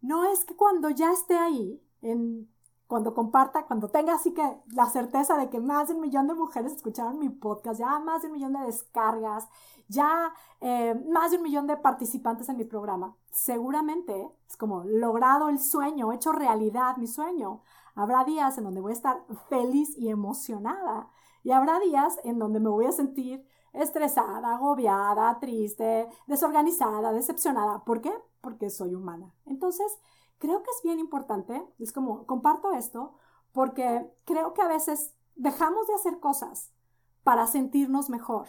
No 0.00 0.30
es 0.30 0.44
que 0.44 0.56
cuando 0.56 0.90
ya 0.90 1.12
esté 1.12 1.36
ahí, 1.36 1.82
en 2.02 2.51
cuando 2.92 3.14
comparta, 3.14 3.64
cuando 3.64 3.88
tenga 3.88 4.12
así 4.12 4.34
que 4.34 4.42
la 4.74 4.84
certeza 4.84 5.38
de 5.38 5.48
que 5.48 5.60
más 5.60 5.88
de 5.88 5.94
un 5.94 6.02
millón 6.02 6.26
de 6.26 6.34
mujeres 6.34 6.74
escucharon 6.74 7.18
mi 7.18 7.30
podcast, 7.30 7.80
ya 7.80 7.98
más 8.00 8.20
de 8.20 8.28
un 8.28 8.34
millón 8.34 8.52
de 8.52 8.66
descargas, 8.66 9.48
ya 9.88 10.30
eh, 10.60 10.94
más 11.08 11.30
de 11.30 11.38
un 11.38 11.42
millón 11.42 11.66
de 11.66 11.78
participantes 11.78 12.50
en 12.50 12.58
mi 12.58 12.64
programa, 12.64 13.16
seguramente 13.30 14.30
es 14.46 14.58
como 14.58 14.84
logrado 14.84 15.48
el 15.48 15.58
sueño, 15.58 16.12
hecho 16.12 16.32
realidad 16.32 16.98
mi 16.98 17.06
sueño. 17.06 17.62
Habrá 17.94 18.24
días 18.24 18.58
en 18.58 18.64
donde 18.64 18.82
voy 18.82 18.92
a 18.92 18.96
estar 18.96 19.24
feliz 19.48 19.96
y 19.96 20.10
emocionada 20.10 21.08
y 21.44 21.52
habrá 21.52 21.80
días 21.80 22.18
en 22.24 22.38
donde 22.38 22.60
me 22.60 22.68
voy 22.68 22.84
a 22.84 22.92
sentir 22.92 23.42
estresada, 23.72 24.56
agobiada, 24.56 25.40
triste, 25.40 26.10
desorganizada, 26.26 27.10
decepcionada. 27.14 27.84
¿Por 27.84 28.02
qué? 28.02 28.12
Porque 28.42 28.68
soy 28.68 28.94
humana. 28.94 29.32
Entonces, 29.46 29.98
creo 30.42 30.60
que 30.64 30.70
es 30.76 30.82
bien 30.82 30.98
importante, 30.98 31.64
es 31.78 31.92
como, 31.92 32.26
comparto 32.26 32.72
esto, 32.72 33.14
porque 33.52 34.12
creo 34.24 34.54
que 34.54 34.62
a 34.62 34.66
veces 34.66 35.14
dejamos 35.36 35.86
de 35.86 35.94
hacer 35.94 36.18
cosas 36.18 36.72
para 37.22 37.46
sentirnos 37.46 38.10
mejor, 38.10 38.48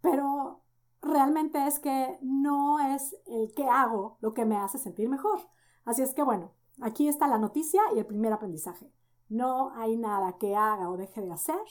pero 0.00 0.62
realmente 1.00 1.64
es 1.68 1.78
que 1.78 2.18
no 2.22 2.80
es 2.80 3.14
el 3.26 3.54
que 3.54 3.68
hago 3.68 4.18
lo 4.20 4.34
que 4.34 4.44
me 4.44 4.56
hace 4.56 4.78
sentir 4.78 5.08
mejor. 5.08 5.38
Así 5.84 6.02
es 6.02 6.12
que 6.12 6.24
bueno, 6.24 6.50
aquí 6.80 7.06
está 7.06 7.28
la 7.28 7.38
noticia 7.38 7.80
y 7.94 8.00
el 8.00 8.06
primer 8.06 8.32
aprendizaje. 8.32 8.92
No 9.28 9.70
hay 9.76 9.96
nada 9.96 10.38
que 10.38 10.56
haga 10.56 10.90
o 10.90 10.96
deje 10.96 11.20
de 11.20 11.30
hacer 11.30 11.62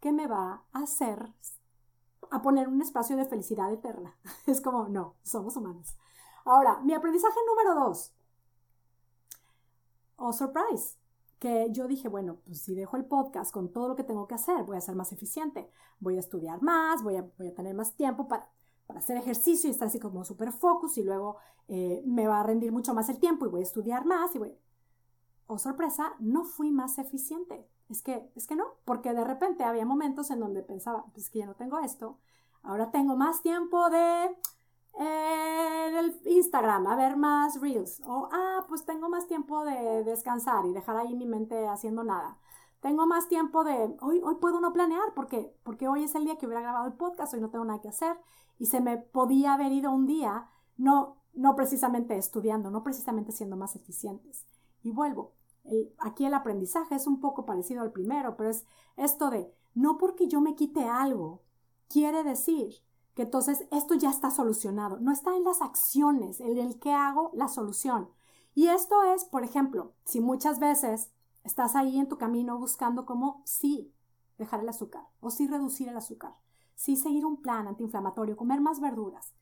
que 0.00 0.12
me 0.12 0.26
va 0.26 0.64
a 0.72 0.78
hacer 0.78 1.30
a 2.30 2.40
poner 2.40 2.68
un 2.68 2.80
espacio 2.80 3.18
de 3.18 3.26
felicidad 3.26 3.70
eterna. 3.70 4.16
Es 4.46 4.62
como, 4.62 4.88
no, 4.88 5.16
somos 5.24 5.58
humanos. 5.58 5.94
Ahora, 6.46 6.80
mi 6.80 6.94
aprendizaje 6.94 7.38
número 7.46 7.74
dos 7.74 8.13
oh 10.16 10.32
surprise, 10.32 10.98
que 11.38 11.68
yo 11.70 11.86
dije, 11.88 12.08
bueno, 12.08 12.38
pues 12.44 12.62
si 12.62 12.74
dejo 12.74 12.96
el 12.96 13.04
podcast 13.04 13.52
con 13.52 13.72
todo 13.72 13.88
lo 13.88 13.96
que 13.96 14.04
tengo 14.04 14.26
que 14.26 14.34
hacer, 14.34 14.64
voy 14.64 14.76
a 14.76 14.80
ser 14.80 14.94
más 14.94 15.12
eficiente, 15.12 15.68
voy 16.00 16.16
a 16.16 16.20
estudiar 16.20 16.62
más, 16.62 17.02
voy 17.02 17.16
a, 17.16 17.22
voy 17.38 17.48
a 17.48 17.54
tener 17.54 17.74
más 17.74 17.94
tiempo 17.96 18.28
para, 18.28 18.50
para 18.86 19.00
hacer 19.00 19.16
ejercicio 19.16 19.68
y 19.68 19.72
estar 19.72 19.88
así 19.88 19.98
como 19.98 20.24
súper 20.24 20.52
focus 20.52 20.98
y 20.98 21.02
luego 21.02 21.36
eh, 21.68 22.02
me 22.06 22.26
va 22.26 22.40
a 22.40 22.42
rendir 22.42 22.72
mucho 22.72 22.94
más 22.94 23.08
el 23.08 23.18
tiempo 23.18 23.46
y 23.46 23.50
voy 23.50 23.60
a 23.60 23.64
estudiar 23.64 24.04
más 24.04 24.34
y 24.34 24.38
voy... 24.38 24.54
Oh, 25.46 25.58
sorpresa, 25.58 26.14
no 26.20 26.44
fui 26.44 26.70
más 26.70 26.96
eficiente. 26.96 27.68
Es 27.90 28.00
que, 28.00 28.30
es 28.34 28.46
que 28.46 28.56
no, 28.56 28.64
porque 28.86 29.12
de 29.12 29.24
repente 29.24 29.62
había 29.62 29.84
momentos 29.84 30.30
en 30.30 30.40
donde 30.40 30.62
pensaba, 30.62 31.04
pues 31.12 31.28
que 31.28 31.40
ya 31.40 31.46
no 31.46 31.54
tengo 31.54 31.78
esto, 31.80 32.18
ahora 32.62 32.90
tengo 32.90 33.16
más 33.16 33.42
tiempo 33.42 33.90
de 33.90 34.34
en 34.98 35.96
el 35.96 36.20
Instagram 36.24 36.86
a 36.86 36.96
ver 36.96 37.16
más 37.16 37.60
reels. 37.60 38.00
O, 38.06 38.28
ah, 38.32 38.64
pues 38.68 38.84
tengo 38.84 39.08
más 39.08 39.26
tiempo 39.26 39.64
de 39.64 40.04
descansar 40.04 40.66
y 40.66 40.72
dejar 40.72 40.96
ahí 40.96 41.14
mi 41.14 41.26
mente 41.26 41.66
haciendo 41.66 42.04
nada. 42.04 42.38
Tengo 42.80 43.06
más 43.06 43.28
tiempo 43.28 43.64
de, 43.64 43.96
hoy, 44.00 44.20
hoy 44.22 44.34
puedo 44.36 44.60
no 44.60 44.72
planear 44.72 45.14
porque, 45.14 45.56
porque 45.62 45.88
hoy 45.88 46.04
es 46.04 46.14
el 46.14 46.24
día 46.24 46.36
que 46.36 46.46
hubiera 46.46 46.60
grabado 46.60 46.86
el 46.86 46.92
podcast, 46.92 47.32
hoy 47.32 47.40
no 47.40 47.50
tengo 47.50 47.64
nada 47.64 47.80
que 47.80 47.88
hacer 47.88 48.16
y 48.58 48.66
se 48.66 48.80
me 48.80 48.98
podía 48.98 49.54
haber 49.54 49.72
ido 49.72 49.90
un 49.90 50.06
día, 50.06 50.50
no, 50.76 51.16
no 51.32 51.56
precisamente 51.56 52.16
estudiando, 52.16 52.70
no 52.70 52.82
precisamente 52.82 53.32
siendo 53.32 53.56
más 53.56 53.74
eficientes. 53.74 54.46
Y 54.82 54.92
vuelvo, 54.92 55.32
aquí 55.98 56.26
el 56.26 56.34
aprendizaje 56.34 56.94
es 56.94 57.06
un 57.06 57.20
poco 57.20 57.46
parecido 57.46 57.82
al 57.82 57.92
primero, 57.92 58.36
pero 58.36 58.50
es 58.50 58.66
esto 58.96 59.30
de, 59.30 59.52
no 59.74 59.96
porque 59.96 60.28
yo 60.28 60.40
me 60.40 60.54
quite 60.54 60.84
algo, 60.84 61.42
quiere 61.88 62.22
decir 62.22 62.74
que 63.14 63.22
entonces 63.22 63.66
esto 63.70 63.94
ya 63.94 64.10
está 64.10 64.30
solucionado. 64.30 64.98
No 65.00 65.12
está 65.12 65.36
en 65.36 65.44
las 65.44 65.62
acciones, 65.62 66.40
en 66.40 66.58
el 66.58 66.78
que 66.78 66.92
hago 66.92 67.30
la 67.32 67.48
solución. 67.48 68.08
Y 68.54 68.68
esto 68.68 69.02
es, 69.04 69.24
por 69.24 69.44
ejemplo, 69.44 69.94
si 70.04 70.20
muchas 70.20 70.58
veces 70.58 71.10
estás 71.44 71.76
ahí 71.76 71.98
en 71.98 72.08
tu 72.08 72.18
camino 72.18 72.58
buscando 72.58 73.06
cómo 73.06 73.42
sí 73.44 73.92
dejar 74.38 74.60
el 74.60 74.68
azúcar 74.68 75.06
o 75.20 75.30
sí 75.30 75.46
reducir 75.46 75.88
el 75.88 75.96
azúcar, 75.96 76.34
sí 76.74 76.96
seguir 76.96 77.24
un 77.24 77.40
plan 77.40 77.68
antiinflamatorio, 77.68 78.36
comer 78.36 78.60
más 78.60 78.80
verduras. 78.80 79.34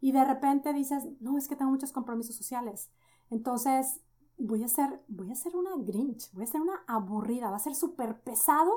Y 0.00 0.12
de 0.12 0.24
repente 0.24 0.72
dices, 0.72 1.04
no, 1.20 1.36
es 1.36 1.48
que 1.48 1.56
tengo 1.56 1.70
muchos 1.70 1.92
compromisos 1.92 2.36
sociales. 2.36 2.90
Entonces, 3.30 4.00
voy 4.38 4.62
a 4.62 4.68
ser, 4.68 5.02
voy 5.08 5.32
a 5.32 5.34
ser 5.34 5.56
una 5.56 5.70
grinch, 5.78 6.32
voy 6.32 6.44
a 6.44 6.48
ser 6.48 6.60
una 6.60 6.84
aburrida, 6.86 7.50
va 7.50 7.56
a 7.56 7.60
ser 7.60 7.74
súper 7.74 8.20
pesado 8.20 8.72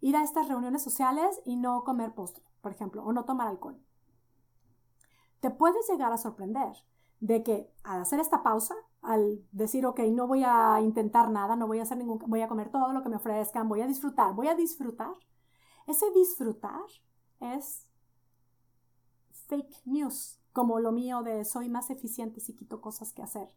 ir 0.00 0.16
a 0.16 0.24
estas 0.24 0.48
reuniones 0.48 0.82
sociales 0.82 1.40
y 1.44 1.56
no 1.56 1.84
comer 1.84 2.14
postre 2.14 2.53
por 2.64 2.72
ejemplo, 2.72 3.04
o 3.04 3.12
no 3.12 3.26
tomar 3.26 3.46
alcohol. 3.46 3.78
Te 5.40 5.50
puedes 5.50 5.86
llegar 5.90 6.10
a 6.14 6.16
sorprender 6.16 6.72
de 7.20 7.42
que 7.42 7.70
al 7.82 8.00
hacer 8.00 8.20
esta 8.20 8.42
pausa, 8.42 8.74
al 9.02 9.44
decir, 9.52 9.84
ok, 9.84 10.00
no 10.10 10.26
voy 10.26 10.44
a 10.44 10.80
intentar 10.80 11.30
nada, 11.30 11.56
no 11.56 11.66
voy 11.66 11.78
a 11.78 11.82
hacer 11.82 11.98
ningún, 11.98 12.18
voy 12.26 12.40
a 12.40 12.48
comer 12.48 12.70
todo 12.70 12.94
lo 12.94 13.02
que 13.02 13.10
me 13.10 13.16
ofrezcan, 13.16 13.68
voy 13.68 13.82
a 13.82 13.86
disfrutar, 13.86 14.34
voy 14.34 14.48
a 14.48 14.54
disfrutar. 14.54 15.12
Ese 15.86 16.10
disfrutar 16.12 16.86
es 17.40 17.86
fake 19.46 19.82
news, 19.84 20.40
como 20.54 20.80
lo 20.80 20.90
mío 20.90 21.22
de 21.22 21.44
soy 21.44 21.68
más 21.68 21.90
eficiente 21.90 22.40
si 22.40 22.56
quito 22.56 22.80
cosas 22.80 23.12
que 23.12 23.22
hacer. 23.22 23.54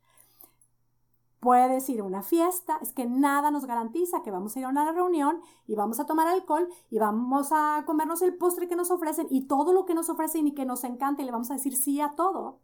Puedes 1.47 1.87
ir 1.87 2.01
a 2.01 2.03
una 2.03 2.23
fiesta, 2.23 2.77
es 2.81 2.91
que 2.91 3.05
nada 3.05 3.51
nos 3.51 3.63
garantiza 3.63 4.21
que 4.21 4.31
vamos 4.31 4.53
a 4.53 4.59
ir 4.59 4.65
a 4.65 4.67
una 4.67 4.91
reunión 4.91 5.39
y 5.65 5.75
vamos 5.75 5.97
a 5.97 6.05
tomar 6.05 6.27
alcohol 6.27 6.67
y 6.89 6.99
vamos 6.99 7.53
a 7.53 7.85
comernos 7.85 8.21
el 8.21 8.35
postre 8.35 8.67
que 8.67 8.75
nos 8.75 8.91
ofrecen 8.91 9.27
y 9.29 9.47
todo 9.47 9.71
lo 9.71 9.85
que 9.85 9.93
nos 9.93 10.09
ofrecen 10.09 10.45
y 10.45 10.53
que 10.53 10.65
nos 10.65 10.83
encanta 10.83 11.21
y 11.21 11.25
le 11.25 11.31
vamos 11.31 11.49
a 11.49 11.53
decir 11.53 11.77
sí 11.77 12.01
a 12.01 12.15
todo. 12.15 12.59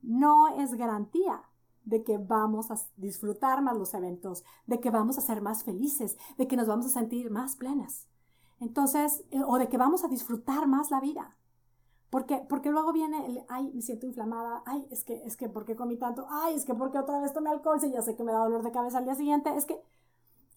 No 0.00 0.48
es 0.48 0.72
garantía 0.72 1.42
de 1.84 2.04
que 2.04 2.16
vamos 2.16 2.70
a 2.70 2.76
disfrutar 2.96 3.60
más 3.60 3.76
los 3.76 3.92
eventos, 3.92 4.44
de 4.64 4.80
que 4.80 4.88
vamos 4.88 5.18
a 5.18 5.20
ser 5.20 5.42
más 5.42 5.62
felices, 5.62 6.16
de 6.38 6.48
que 6.48 6.56
nos 6.56 6.66
vamos 6.66 6.86
a 6.86 6.88
sentir 6.88 7.30
más 7.30 7.56
plenas. 7.56 8.08
Entonces, 8.60 9.26
eh, 9.30 9.42
o 9.46 9.58
de 9.58 9.68
que 9.68 9.76
vamos 9.76 10.04
a 10.04 10.08
disfrutar 10.08 10.66
más 10.66 10.90
la 10.90 11.00
vida. 11.00 11.36
Porque, 12.12 12.44
porque 12.46 12.70
luego 12.70 12.92
viene 12.92 13.24
el, 13.24 13.42
ay, 13.48 13.72
me 13.72 13.80
siento 13.80 14.04
inflamada, 14.04 14.62
ay, 14.66 14.86
es 14.90 15.02
que, 15.02 15.24
es 15.24 15.34
que, 15.34 15.48
¿por 15.48 15.64
qué 15.64 15.76
comí 15.76 15.96
tanto? 15.96 16.26
Ay, 16.28 16.54
es 16.54 16.66
que, 16.66 16.74
¿por 16.74 16.90
qué 16.90 16.98
otra 16.98 17.18
vez 17.22 17.32
tomé 17.32 17.48
alcohol? 17.48 17.80
Si 17.80 17.90
ya 17.90 18.02
sé 18.02 18.14
que 18.14 18.22
me 18.22 18.32
da 18.32 18.40
dolor 18.40 18.62
de 18.62 18.70
cabeza 18.70 18.98
al 18.98 19.06
día 19.06 19.14
siguiente. 19.14 19.56
Es 19.56 19.64
que, 19.64 19.82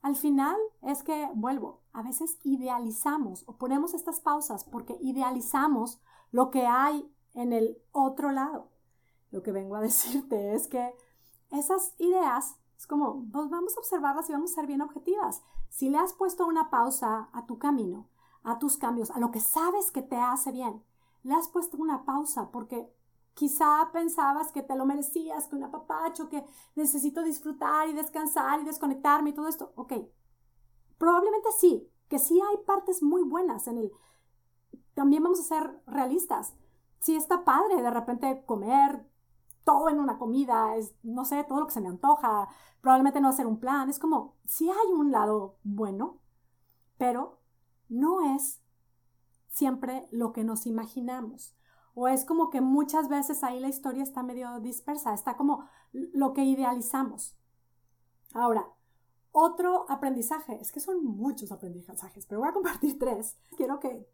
al 0.01 0.17
final, 0.17 0.57
es 0.81 1.01
que, 1.01 1.29
vuelvo, 1.33 1.79
a 1.93 2.01
veces 2.01 2.39
idealizamos 2.43 3.45
o 3.47 3.55
ponemos 3.55 3.93
estas 3.93 4.19
pausas 4.19 4.65
porque 4.65 4.97
idealizamos 4.99 6.01
lo 6.29 6.51
que 6.51 6.67
hay 6.67 7.09
en 7.35 7.53
el 7.53 7.77
otro 7.93 8.31
lado. 8.31 8.67
Lo 9.31 9.41
que 9.41 9.53
vengo 9.53 9.77
a 9.77 9.81
decirte 9.89 10.55
es 10.55 10.67
que 10.67 10.93
esas 11.51 11.93
ideas, 11.99 12.57
es 12.77 12.85
como, 12.85 13.23
pues 13.31 13.49
vamos 13.49 13.77
a 13.77 13.79
observarlas 13.79 14.29
y 14.29 14.33
vamos 14.33 14.51
a 14.51 14.55
ser 14.55 14.67
bien 14.67 14.81
objetivas. 14.81 15.41
Si 15.69 15.89
le 15.89 15.99
has 15.99 16.11
puesto 16.11 16.45
una 16.45 16.69
pausa 16.69 17.29
a 17.31 17.45
tu 17.45 17.59
camino, 17.59 18.09
a 18.43 18.59
tus 18.59 18.75
cambios, 18.75 19.09
a 19.09 19.19
lo 19.19 19.31
que 19.31 19.39
sabes 19.39 19.89
que 19.91 20.01
te 20.01 20.17
hace 20.17 20.51
bien, 20.51 20.83
le 21.25 21.33
has 21.33 21.47
puesto 21.47 21.77
una 21.77 22.05
pausa 22.05 22.51
porque 22.51 22.87
quizá 23.33 23.89
pensabas 23.91 24.51
que 24.51 24.61
te 24.61 24.75
lo 24.75 24.85
merecías, 24.85 25.47
que 25.47 25.55
un 25.55 25.63
apapacho, 25.63 26.29
que 26.29 26.45
necesito 26.75 27.23
disfrutar 27.23 27.89
y 27.89 27.93
descansar 27.93 28.61
y 28.61 28.63
desconectarme 28.63 29.31
y 29.31 29.33
todo 29.33 29.47
esto. 29.47 29.73
Ok, 29.75 29.93
probablemente 30.99 31.49
sí, 31.59 31.91
que 32.07 32.19
sí 32.19 32.39
hay 32.39 32.57
partes 32.65 33.01
muy 33.01 33.23
buenas 33.23 33.67
en 33.67 33.79
el... 33.79 33.91
También 34.93 35.23
vamos 35.23 35.39
a 35.39 35.43
ser 35.43 35.81
realistas. 35.87 36.53
Sí 36.99 37.15
está 37.15 37.43
padre 37.43 37.81
de 37.81 37.91
repente 37.91 38.43
comer 38.45 39.09
todo 39.63 39.89
en 39.89 39.99
una 39.99 40.19
comida, 40.19 40.75
es, 40.75 40.93
no 41.01 41.25
sé, 41.25 41.43
todo 41.43 41.59
lo 41.59 41.65
que 41.65 41.73
se 41.73 41.81
me 41.81 41.89
antoja, 41.89 42.47
probablemente 42.81 43.19
no 43.19 43.29
hacer 43.29 43.47
un 43.47 43.59
plan, 43.59 43.89
es 43.89 43.97
como, 43.97 44.35
sí 44.45 44.69
hay 44.69 44.93
un 44.93 45.11
lado 45.11 45.57
bueno, 45.63 46.19
pero 46.99 47.39
no 47.89 48.35
es 48.35 48.61
siempre 49.55 50.05
lo 50.11 50.33
que 50.33 50.43
nos 50.43 50.65
imaginamos. 50.65 51.55
O 51.93 52.09
es 52.09 52.25
como 52.25 52.49
que 52.49 52.59
muchas 52.59 53.07
veces 53.07 53.41
ahí 53.41 53.61
la 53.61 53.69
historia 53.69 54.03
está 54.03 54.21
medio 54.21 54.59
dispersa, 54.59 55.13
está 55.13 55.37
como 55.37 55.65
lo 55.93 56.33
que 56.33 56.43
idealizamos. 56.43 57.37
Ahora, 58.33 58.67
otro 59.31 59.85
aprendizaje, 59.89 60.59
es 60.59 60.73
que 60.73 60.81
son 60.81 61.05
muchos 61.05 61.53
aprendizajes, 61.53 62.25
pero 62.25 62.41
voy 62.41 62.49
a 62.49 62.53
compartir 62.53 62.99
tres. 62.99 63.37
Quiero 63.55 63.79
que 63.79 64.05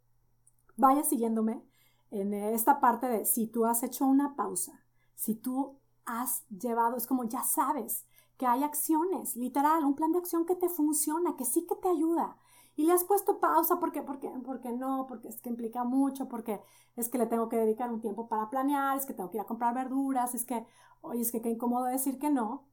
vayas 0.77 1.10
siguiéndome 1.10 1.65
en 2.12 2.36
esta 2.36 2.79
parte 2.79 3.07
de 3.07 3.25
si 3.25 3.48
tú 3.48 3.65
has 3.65 3.81
hecho 3.81 4.05
una 4.05 4.36
pausa, 4.36 4.86
si 5.15 5.33
tú 5.33 5.79
has 6.05 6.48
llevado, 6.50 6.98
es 6.98 7.07
como 7.07 7.24
ya 7.24 7.43
sabes 7.43 8.05
que 8.38 8.45
hay 8.45 8.63
acciones, 8.63 9.36
literal, 9.36 9.86
un 9.86 9.95
plan 9.95 10.12
de 10.12 10.19
acción 10.19 10.45
que 10.45 10.55
te 10.55 10.69
funciona, 10.69 11.36
que 11.36 11.45
sí 11.45 11.65
que 11.65 11.75
te 11.75 11.89
ayuda, 11.89 12.38
y 12.75 12.86
le 12.86 12.94
has 12.94 13.04
puesto 13.04 13.40
pausa 13.40 13.80
porque, 13.80 14.01
porque, 14.01 14.30
porque 14.46 14.72
no, 14.72 15.06
porque 15.08 15.28
es 15.28 15.42
que 15.42 15.50
implica 15.50 15.84
mucho, 15.84 16.28
porque 16.28 16.62
es 16.96 17.10
que 17.10 17.18
le 17.18 17.28
tengo 17.28 17.50
que 17.50 17.58
dedicar 17.58 17.92
un 17.92 18.01
tiempo 18.01 18.28
para 18.28 18.50
planear, 18.50 18.98
es 18.98 19.06
que 19.06 19.13
tengo 19.13 19.30
que 19.30 19.38
ir 19.38 19.42
a 19.42 19.46
comprar 19.46 19.74
verduras, 19.74 20.34
es 20.36 20.46
que, 20.46 20.66
oye, 21.01 21.22
es 21.22 21.32
que 21.32 21.42
qué 21.42 21.50
incómodo 21.50 21.86
decir 21.86 22.18
que 22.20 22.30
no, 22.30 22.66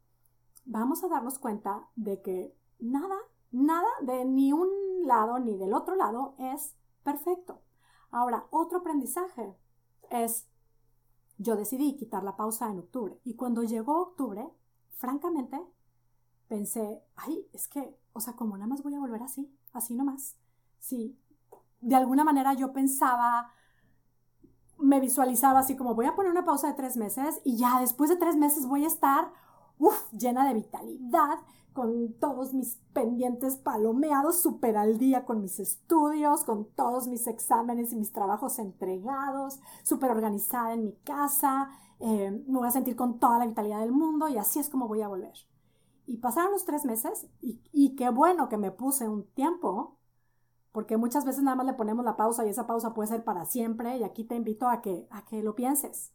vamos 0.65 1.03
a 1.03 1.09
darnos 1.09 1.39
cuenta 1.39 1.89
de 1.97 2.23
que 2.23 2.55
nada, 2.79 3.17
nada 3.51 3.89
de 4.03 4.25
ni 4.25 4.53
un 4.53 4.69
lado 5.05 5.39
ni 5.39 5.57
del 5.57 5.75
otro 5.75 5.97
lado 5.97 6.35
es 6.39 6.77
perfecto. 7.03 7.63
Ahora, 8.11 8.47
otro 8.51 8.79
aprendizaje 8.79 9.55
es, 10.11 10.47
yo 11.39 11.57
decidí 11.57 11.97
quitar 11.97 12.23
la 12.23 12.37
pausa 12.37 12.71
en 12.71 12.79
octubre 12.79 13.19
y 13.25 13.35
cuando 13.35 13.63
llegó 13.63 14.01
octubre, 14.01 14.49
francamente, 14.97 15.61
pensé, 16.49 17.03
ay, 17.17 17.47
es 17.53 17.69
que, 17.69 17.97
o 18.13 18.21
sea, 18.21 18.35
como 18.35 18.57
nada 18.57 18.69
más 18.69 18.83
voy 18.83 18.95
a 18.95 19.01
volver 19.01 19.23
así, 19.23 19.51
así 19.73 19.95
nomás. 19.95 20.37
Sí, 20.79 21.19
de 21.81 21.97
alguna 21.97 22.25
manera 22.25 22.55
yo 22.55 22.73
pensaba, 22.73 23.53
me 24.79 25.01
visualizaba 25.01 25.61
así 25.61 25.77
como 25.77 25.95
voy 25.95 26.07
a 26.07 26.15
poner 26.15 26.31
una 26.31 26.45
pausa 26.45 26.69
de 26.69 26.75
tres 26.75 26.97
meses 26.97 27.41
y 27.45 27.57
ya 27.57 27.81
después 27.81 28.11
de 28.11 28.17
tres 28.17 28.37
meses 28.37 28.67
voy 28.67 28.85
a 28.85 28.89
estar, 28.89 29.33
uff, 29.79 30.13
llena 30.13 30.47
de 30.47 30.55
vitalidad, 30.55 31.39
con 31.73 32.13
todos 32.15 32.55
mis 32.55 32.81
pendientes 32.93 33.57
palomeados, 33.57 34.41
súper 34.41 34.77
al 34.77 34.99
día 34.99 35.25
con 35.25 35.41
mis 35.41 35.61
estudios, 35.61 36.43
con 36.43 36.65
todos 36.75 37.07
mis 37.07 37.29
exámenes 37.29 37.93
y 37.93 37.97
mis 37.97 38.13
trabajos 38.13 38.59
entregados, 38.59 39.61
súper 39.85 40.11
organizada 40.11 40.73
en 40.73 40.87
mi 40.87 40.93
casa, 41.05 41.71
eh, 42.01 42.31
me 42.49 42.59
voy 42.59 42.67
a 42.67 42.73
sentir 42.73 42.97
con 42.97 43.21
toda 43.21 43.39
la 43.39 43.47
vitalidad 43.47 43.81
del 43.81 43.93
mundo 43.93 44.29
y 44.29 44.39
así 44.39 44.59
es 44.59 44.69
como 44.69 44.89
voy 44.89 45.03
a 45.03 45.09
volver. 45.09 45.35
Y 46.09 46.17
pasaron 46.17 46.53
los 46.53 46.65
tres 46.65 46.87
meses 46.87 47.27
y, 47.43 47.95
qué 47.95 48.09
bueno 48.09 48.49
que 48.49 48.57
me 48.57 48.71
puse 48.71 49.07
un 49.07 49.27
tiempo, 49.35 49.99
porque 50.73 50.97
muchas 50.97 51.27
veces 51.27 51.43
nada 51.43 51.55
más 51.55 51.67
le 51.67 51.75
ponemos 51.75 52.03
la 52.03 52.17
pausa 52.17 52.47
y 52.47 52.49
esa 52.49 52.67
pausa 52.67 52.95
puede 52.95 53.11
ser 53.11 53.25
para 53.25 53.45
siempre 53.45 53.99
y 53.99 54.05
aquí 54.05 54.25
te 54.25 54.35
invito 54.35 54.69
a 54.71 54.81
que, 54.81 55.07
a 55.11 55.27
que 55.27 55.43
lo 55.43 55.55
pienses. 55.55 56.15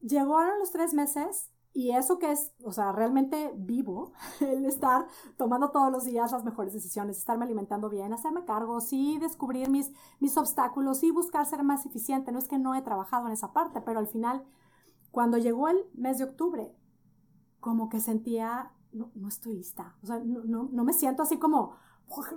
Llegaron 0.00 0.58
los 0.58 0.72
tres 0.72 0.94
meses 0.94 1.50
y 1.74 1.90
eso 1.90 2.18
que 2.18 2.32
es, 2.32 2.54
o 2.64 2.72
sea, 2.72 2.92
realmente 2.92 3.52
vivo, 3.54 4.14
el 4.40 4.64
estar 4.64 5.06
tomando 5.36 5.70
todos 5.70 5.92
los 5.92 6.04
días 6.04 6.32
las 6.32 6.42
mejores 6.42 6.72
decisiones, 6.72 7.18
estarme 7.18 7.44
alimentando 7.44 7.90
bien, 7.90 8.14
hacerme 8.14 8.46
cargo, 8.46 8.80
sí 8.80 9.18
descubrir 9.18 9.68
mis, 9.68 9.92
mis 10.18 10.34
obstáculos, 10.38 11.00
sí 11.00 11.10
buscar 11.10 11.44
ser 11.44 11.62
más 11.62 11.84
eficiente. 11.84 12.32
No 12.32 12.38
es 12.38 12.48
que 12.48 12.58
no 12.58 12.74
he 12.74 12.80
trabajado 12.80 13.26
en 13.26 13.34
esa 13.34 13.52
parte, 13.52 13.82
pero 13.82 13.98
al 13.98 14.06
final, 14.06 14.46
cuando 15.10 15.36
llegó 15.36 15.68
el 15.68 15.84
mes 15.92 16.16
de 16.16 16.24
octubre, 16.24 16.74
como 17.62 17.88
que 17.88 18.00
sentía, 18.00 18.72
no, 18.92 19.12
no 19.14 19.28
estoy 19.28 19.54
lista. 19.54 19.96
O 20.02 20.06
sea, 20.06 20.18
no, 20.18 20.42
no, 20.44 20.68
no 20.70 20.84
me 20.84 20.92
siento 20.92 21.22
así 21.22 21.38
como, 21.38 21.76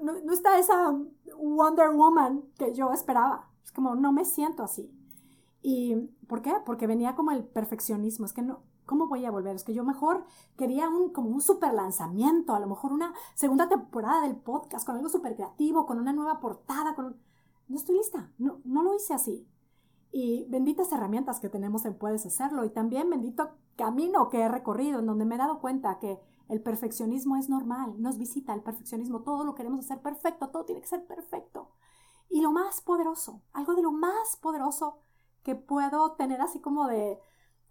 no, 0.01 0.31
está 0.31 0.57
esa 0.59 0.95
Wonder 1.37 1.89
Woman 1.89 2.43
que 2.57 2.73
yo 2.73 2.93
esperaba. 2.93 3.49
Es 3.63 3.71
como, 3.71 3.95
no 3.95 4.13
me 4.13 4.23
siento 4.23 4.63
así. 4.63 4.89
¿Y 5.63 5.95
por 6.27 6.43
qué? 6.43 6.53
Porque 6.63 6.85
venía 6.85 7.15
como 7.15 7.31
el 7.31 7.43
perfeccionismo. 7.43 8.27
Es 8.27 8.33
que 8.33 8.43
no, 8.43 8.61
¿Cómo 8.85 9.07
voy 9.07 9.25
a 9.25 9.31
volver? 9.31 9.55
Es 9.55 9.63
que 9.63 9.73
yo 9.73 9.83
mejor 9.83 10.25
quería 10.57 10.87
un, 10.89 11.09
como 11.09 11.29
un 11.29 11.41
super 11.41 11.73
lanzamiento, 11.73 12.53
a 12.53 12.59
lo 12.59 12.67
mejor 12.67 12.93
una 12.93 13.15
segunda 13.33 13.67
temporada 13.67 14.21
del 14.21 14.35
podcast 14.35 14.85
con 14.85 14.95
algo 14.95 15.09
súper 15.09 15.35
creativo, 15.35 15.87
con 15.87 15.97
una 15.99 16.13
nueva 16.13 16.39
portada, 16.39 16.93
con... 16.93 17.17
No 17.67 17.77
estoy 17.77 17.97
lista, 17.97 18.31
no, 18.37 18.61
no 18.63 18.83
lo 18.83 18.93
hice 18.93 19.15
así. 19.15 19.47
Y 20.11 20.45
benditas 20.49 20.91
herramientas 20.91 21.39
que 21.39 21.49
tenemos 21.49 21.83
en 21.85 21.97
Puedes 21.97 22.27
Hacerlo 22.27 22.63
y 22.63 22.69
también 22.69 23.09
bendito 23.09 23.49
camino 23.75 24.29
que 24.29 24.41
he 24.41 24.49
recorrido 24.49 24.99
en 24.99 25.05
donde 25.05 25.25
me 25.25 25.35
he 25.35 25.37
dado 25.37 25.59
cuenta 25.59 25.99
que 25.99 26.19
el 26.47 26.61
perfeccionismo 26.61 27.37
es 27.37 27.49
normal, 27.49 27.95
nos 28.01 28.17
visita 28.17 28.53
el 28.53 28.61
perfeccionismo, 28.61 29.23
todo 29.23 29.43
lo 29.43 29.55
queremos 29.55 29.79
hacer 29.79 30.01
perfecto, 30.01 30.49
todo 30.49 30.65
tiene 30.65 30.81
que 30.81 30.87
ser 30.87 31.05
perfecto. 31.05 31.71
Y 32.29 32.41
lo 32.41 32.51
más 32.51 32.81
poderoso, 32.81 33.41
algo 33.53 33.75
de 33.75 33.81
lo 33.81 33.91
más 33.91 34.37
poderoso 34.41 34.99
que 35.43 35.55
puedo 35.55 36.13
tener 36.13 36.41
así 36.41 36.59
como 36.59 36.87
de, 36.87 37.19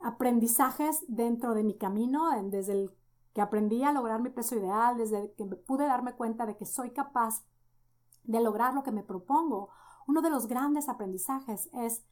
aprendizajes 0.04 1.04
dentro 1.08 1.54
de 1.54 1.64
mi 1.64 1.76
camino, 1.76 2.30
desde 2.50 2.72
el 2.72 2.94
que 3.32 3.40
aprendí 3.40 3.82
a 3.82 3.92
lograr 3.92 4.20
mi 4.20 4.30
peso 4.30 4.54
ideal, 4.54 4.96
desde 4.96 5.32
que 5.34 5.44
pude 5.44 5.86
darme 5.86 6.14
cuenta 6.14 6.46
de 6.46 6.56
que 6.56 6.66
soy 6.66 6.90
capaz 6.90 7.44
de 8.22 8.40
lograr 8.40 8.74
lo 8.74 8.82
que 8.82 8.92
me 8.92 9.02
propongo. 9.02 9.70
Uno 10.06 10.20
de 10.22 10.30
los 10.30 10.46
grandes 10.46 10.88
aprendizajes 10.88 11.68
es 11.72 12.04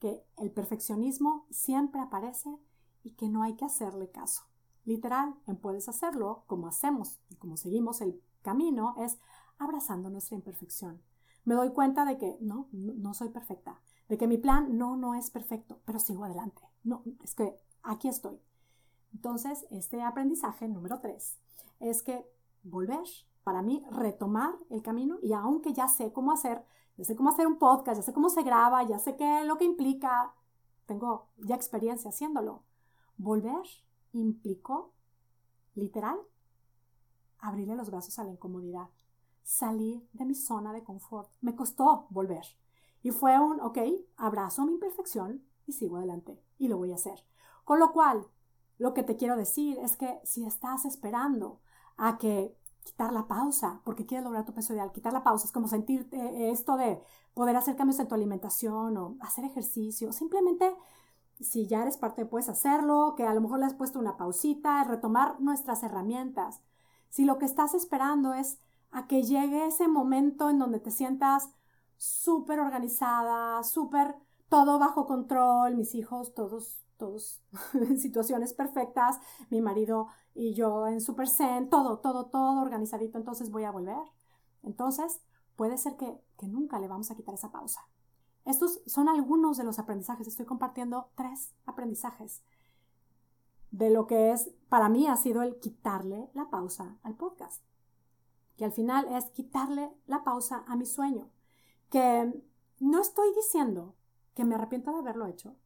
que 0.00 0.26
el 0.36 0.50
perfeccionismo 0.50 1.46
siempre 1.50 2.00
aparece 2.00 2.58
y 3.06 3.12
que 3.12 3.28
no 3.28 3.44
hay 3.44 3.54
que 3.54 3.64
hacerle 3.64 4.10
caso. 4.10 4.42
Literal, 4.84 5.36
en 5.46 5.56
puedes 5.56 5.88
hacerlo 5.88 6.42
como 6.48 6.66
hacemos 6.66 7.20
y 7.28 7.36
como 7.36 7.56
seguimos 7.56 8.00
el 8.00 8.20
camino 8.42 8.94
es 8.98 9.18
abrazando 9.58 10.10
nuestra 10.10 10.36
imperfección. 10.36 11.00
Me 11.44 11.54
doy 11.54 11.70
cuenta 11.70 12.04
de 12.04 12.18
que 12.18 12.36
no, 12.40 12.68
no 12.72 13.14
soy 13.14 13.28
perfecta, 13.28 13.80
de 14.08 14.18
que 14.18 14.26
mi 14.26 14.38
plan 14.38 14.76
no, 14.76 14.96
no 14.96 15.14
es 15.14 15.30
perfecto, 15.30 15.80
pero 15.84 16.00
sigo 16.00 16.24
adelante. 16.24 16.62
No, 16.82 17.04
es 17.22 17.34
que 17.36 17.56
aquí 17.84 18.08
estoy. 18.08 18.40
Entonces, 19.12 19.66
este 19.70 20.02
aprendizaje 20.02 20.66
número 20.66 20.98
tres 21.00 21.38
es 21.78 22.02
que 22.02 22.28
volver, 22.64 23.06
para 23.44 23.62
mí, 23.62 23.84
retomar 23.92 24.56
el 24.68 24.82
camino 24.82 25.18
y 25.22 25.32
aunque 25.32 25.72
ya 25.72 25.86
sé 25.86 26.12
cómo 26.12 26.32
hacer, 26.32 26.64
ya 26.96 27.04
sé 27.04 27.14
cómo 27.14 27.30
hacer 27.30 27.46
un 27.46 27.58
podcast, 27.58 28.00
ya 28.00 28.02
sé 28.02 28.12
cómo 28.12 28.30
se 28.30 28.42
graba, 28.42 28.82
ya 28.82 28.98
sé 28.98 29.16
qué 29.16 29.44
lo 29.44 29.56
que 29.58 29.64
implica, 29.64 30.34
tengo 30.86 31.28
ya 31.36 31.54
experiencia 31.54 32.10
haciéndolo. 32.10 32.65
Volver 33.18 33.66
implicó, 34.12 34.92
literal, 35.74 36.18
abrirle 37.38 37.76
los 37.76 37.90
brazos 37.90 38.18
a 38.18 38.24
la 38.24 38.30
incomodidad, 38.30 38.88
salir 39.42 40.08
de 40.12 40.24
mi 40.24 40.34
zona 40.34 40.72
de 40.72 40.82
confort. 40.82 41.30
Me 41.40 41.54
costó 41.54 42.06
volver. 42.10 42.44
Y 43.02 43.10
fue 43.10 43.38
un, 43.38 43.60
ok, 43.60 43.78
abrazo 44.16 44.66
mi 44.66 44.72
imperfección 44.72 45.44
y 45.66 45.72
sigo 45.72 45.96
adelante 45.96 46.40
y 46.58 46.68
lo 46.68 46.76
voy 46.76 46.92
a 46.92 46.96
hacer. 46.96 47.24
Con 47.64 47.78
lo 47.78 47.92
cual, 47.92 48.26
lo 48.78 48.94
que 48.94 49.02
te 49.02 49.16
quiero 49.16 49.36
decir 49.36 49.78
es 49.78 49.96
que 49.96 50.20
si 50.24 50.44
estás 50.44 50.84
esperando 50.84 51.60
a 51.96 52.18
que 52.18 52.56
quitar 52.84 53.12
la 53.12 53.26
pausa, 53.26 53.80
porque 53.84 54.06
quieres 54.06 54.24
lograr 54.24 54.44
tu 54.44 54.54
peso 54.54 54.72
ideal, 54.72 54.92
quitar 54.92 55.12
la 55.12 55.24
pausa 55.24 55.46
es 55.46 55.52
como 55.52 55.66
sentir 55.66 56.08
esto 56.12 56.76
de 56.76 57.00
poder 57.34 57.56
hacer 57.56 57.76
cambios 57.76 57.98
en 57.98 58.08
tu 58.08 58.14
alimentación 58.14 58.96
o 58.96 59.16
hacer 59.20 59.44
ejercicio, 59.44 60.12
simplemente 60.12 60.74
si 61.40 61.66
ya 61.66 61.82
eres 61.82 61.96
parte 61.96 62.24
puedes 62.24 62.48
hacerlo, 62.48 63.14
que 63.16 63.24
a 63.24 63.34
lo 63.34 63.40
mejor 63.40 63.58
le 63.58 63.66
has 63.66 63.74
puesto 63.74 63.98
una 63.98 64.16
pausita, 64.16 64.82
retomar 64.84 65.40
nuestras 65.40 65.82
herramientas. 65.82 66.62
Si 67.10 67.24
lo 67.24 67.38
que 67.38 67.44
estás 67.44 67.74
esperando 67.74 68.34
es 68.34 68.58
a 68.90 69.06
que 69.06 69.22
llegue 69.22 69.66
ese 69.66 69.88
momento 69.88 70.48
en 70.50 70.58
donde 70.58 70.80
te 70.80 70.90
sientas 70.90 71.50
súper 71.96 72.60
organizada, 72.60 73.62
súper 73.62 74.16
todo 74.48 74.78
bajo 74.78 75.06
control, 75.06 75.76
mis 75.76 75.94
hijos 75.94 76.34
todos, 76.34 76.78
todos 76.96 77.42
en 77.74 77.98
situaciones 77.98 78.54
perfectas, 78.54 79.18
mi 79.50 79.60
marido 79.60 80.08
y 80.34 80.54
yo 80.54 80.86
en 80.86 81.00
super 81.00 81.28
zen, 81.28 81.68
todo, 81.68 81.98
todo, 81.98 82.26
todo 82.26 82.60
organizadito, 82.60 83.18
entonces 83.18 83.50
voy 83.50 83.64
a 83.64 83.70
volver. 83.70 83.96
Entonces, 84.62 85.20
puede 85.56 85.78
ser 85.78 85.96
que, 85.96 86.18
que 86.38 86.48
nunca 86.48 86.78
le 86.78 86.88
vamos 86.88 87.10
a 87.10 87.14
quitar 87.14 87.34
esa 87.34 87.50
pausa. 87.50 87.86
Estos 88.46 88.80
son 88.86 89.08
algunos 89.08 89.58
de 89.58 89.64
los 89.64 89.78
aprendizajes. 89.78 90.26
Estoy 90.26 90.46
compartiendo 90.46 91.10
tres 91.14 91.52
aprendizajes 91.66 92.42
de 93.70 93.90
lo 93.90 94.06
que 94.06 94.32
es, 94.32 94.50
para 94.70 94.88
mí 94.88 95.06
ha 95.06 95.16
sido 95.16 95.42
el 95.42 95.58
quitarle 95.58 96.30
la 96.32 96.48
pausa 96.48 96.96
al 97.02 97.14
podcast. 97.14 97.62
Que 98.56 98.64
al 98.64 98.72
final 98.72 99.06
es 99.14 99.26
quitarle 99.26 99.92
la 100.06 100.24
pausa 100.24 100.64
a 100.66 100.76
mi 100.76 100.86
sueño 100.86 101.28
que 101.90 102.42
no 102.80 103.00
estoy 103.00 103.32
diciendo 103.34 103.94
que 104.34 104.44
me 104.44 104.54
arrepiento 104.54 104.92
de 104.92 104.98
haberlo 104.98 105.26
hecho, 105.26 105.56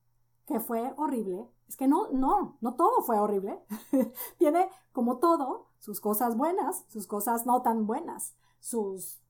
que 0.46 0.60
fue 0.60 0.94
horrible. 0.96 1.48
Es 1.68 1.76
que 1.76 1.88
no, 1.88 2.08
no, 2.10 2.56
no 2.60 2.74
todo 2.74 3.02
fue 3.02 3.18
horrible. 3.18 3.60
Tiene, 4.38 4.68
como 4.92 5.18
todo, 5.18 5.66
sus 5.78 6.00
cosas 6.00 6.36
buenas, 6.36 6.84
sus 6.88 7.06
cosas 7.06 7.46
no 7.46 7.62
tan 7.62 7.86
buenas, 7.86 8.34
sus 8.58 9.20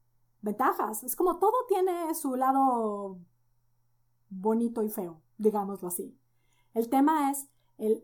ventajas. 0.42 1.04
Es 1.04 1.16
como 1.16 1.38
todo 1.38 1.52
tiene 1.68 2.14
su 2.14 2.36
lado 2.36 3.18
bonito 4.30 4.82
y 4.82 4.88
feo, 4.88 5.20
digámoslo 5.36 5.88
así. 5.88 6.18
El 6.72 6.88
tema 6.88 7.30
es 7.30 7.48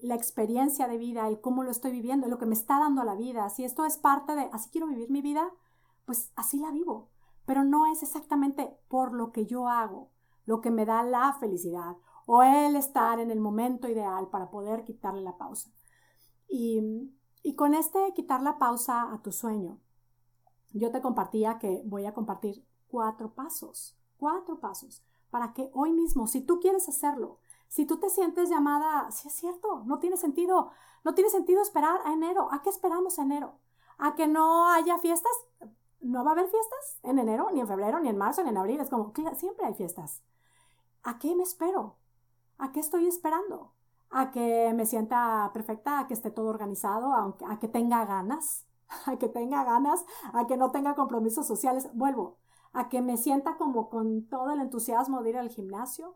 la 0.03 0.15
experiencia 0.15 0.89
de 0.89 0.99
vida, 0.99 1.29
el 1.29 1.41
cómo 1.41 1.63
lo 1.63 1.71
estoy 1.71 1.93
viviendo, 1.93 2.29
lo 2.29 2.39
que 2.39 2.47
me 2.47 2.55
está 2.55 2.79
dando 2.79 3.05
la 3.05 3.15
vida. 3.15 3.49
Si 3.49 3.65
esto 3.65 3.85
es 3.85 3.97
parte 3.97 4.35
de, 4.35 4.49
así 4.53 4.71
quiero 4.71 4.87
vivir 4.87 5.11
mi 5.11 5.23
vida, 5.23 5.51
pues 6.05 6.33
así 6.37 6.59
la 6.59 6.71
vivo 6.71 7.11
pero 7.47 7.65
no 7.65 7.87
es 7.87 8.03
exactamente 8.03 8.77
por 8.89 9.15
lo 9.15 9.33
que 9.33 9.47
yo 9.47 9.69
hago 9.69 10.11
lo 10.45 10.61
que 10.61 10.71
me 10.71 10.85
da 10.85 11.03
la 11.03 11.33
felicidad 11.33 11.97
o 12.27 12.43
el 12.43 12.77
estar 12.77 13.19
en 13.19 13.31
el 13.31 13.41
momento 13.41 13.89
ideal 13.89 14.29
para 14.29 14.51
poder 14.51 14.85
quitarle 14.85 15.23
la 15.23 15.37
pausa. 15.37 15.71
Y, 16.49 17.11
y 17.43 17.55
con 17.55 17.75
este 17.75 18.13
quitar 18.15 18.43
la 18.43 18.59
pausa 18.59 19.13
a 19.13 19.23
tu 19.23 19.33
sueño, 19.33 19.81
yo 20.73 20.91
te 20.91 21.01
compartía 21.01 21.59
que 21.59 21.83
voy 21.85 22.05
a 22.05 22.15
compartir 22.15 22.65
cuatro 22.89 23.33
pasos, 23.35 23.97
cuatro 24.19 24.61
pasos, 24.61 25.05
para 25.37 25.53
que 25.53 25.71
hoy 25.75 25.93
mismo, 25.93 26.27
si 26.27 26.41
tú 26.41 26.61
quieres 26.61 26.89
hacerlo, 26.89 27.37
si 27.69 27.85
tú 27.85 27.99
te 27.99 28.09
sientes 28.09 28.49
llamada, 28.49 29.11
si 29.11 29.29
es 29.29 29.35
cierto, 29.35 29.83
no 29.85 29.99
tiene 29.99 30.17
sentido, 30.17 30.71
no 31.05 31.15
tiene 31.15 31.29
sentido 31.29 31.61
esperar 31.61 32.01
a 32.07 32.15
enero. 32.15 32.49
¿A 32.53 32.63
qué 32.63 32.71
esperamos 32.71 33.19
enero? 33.19 33.59
¿A 33.99 34.15
que 34.15 34.29
no 34.29 34.67
haya 34.71 34.97
fiestas? 34.97 35.33
no 36.01 36.25
va 36.25 36.31
a 36.31 36.33
haber 36.33 36.49
fiestas 36.49 37.01
en 37.03 37.19
enero, 37.19 37.51
ni 37.53 37.61
en 37.61 37.69
febrero, 37.69 38.01
ni 38.01 38.09
en 38.09 38.17
marzo, 38.17 38.43
ni 38.43 38.49
en 38.49 38.57
abril. 38.57 38.81
Es 38.81 38.89
como, 38.89 39.13
siempre 39.35 39.67
hay 39.67 39.75
fiestas. 39.75 40.23
¿A 41.03 41.19
qué 41.19 41.35
me 41.35 41.43
espero? 41.43 41.97
¿A 42.57 42.73
qué 42.73 42.81
estoy 42.81 43.07
esperando? 43.07 43.75
¿A 44.09 44.31
que 44.31 44.73
me 44.75 44.87
sienta 44.87 45.51
perfecta? 45.53 45.99
¿A 45.99 46.07
que 46.07 46.15
esté 46.15 46.31
todo 46.31 46.47
organizado? 46.47 47.13
¿A 47.13 47.59
que 47.61 47.69
tenga 47.69 48.07
ganas? 48.07 48.65
¿A 49.05 49.19
que 49.19 49.29
tenga 49.29 49.65
ganas? 49.65 50.03
¿A 50.33 50.47
que 50.47 50.57
no 50.57 50.71
tenga 50.71 50.95
compromisos 50.95 51.47
sociales? 51.47 51.91
Vuelvo. 51.93 52.39
¿A 52.77 52.91
que 52.91 53.01
me 53.01 53.17
sienta 53.17 53.57
como 53.57 53.89
con 53.89 54.27
todo 54.29 54.51
el 54.51 54.61
entusiasmo 54.61 55.23
de 55.23 55.31
ir 55.31 55.39
al 55.39 55.49
gimnasio? 55.49 56.15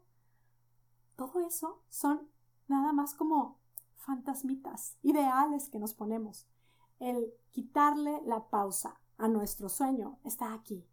Todo 1.16 1.40
eso 1.40 1.80
son 1.88 2.28
nada 2.68 2.92
más 2.92 3.14
como 3.14 3.56
fantasmitas, 3.96 4.98
ideales 5.00 5.70
que 5.70 5.78
nos 5.78 5.94
ponemos. 5.94 6.46
El 6.98 7.32
quitarle 7.50 8.20
la 8.26 8.50
pausa 8.50 9.00
a 9.16 9.26
nuestro 9.26 9.70
sueño 9.70 10.18
está 10.22 10.52
aquí. 10.52 10.86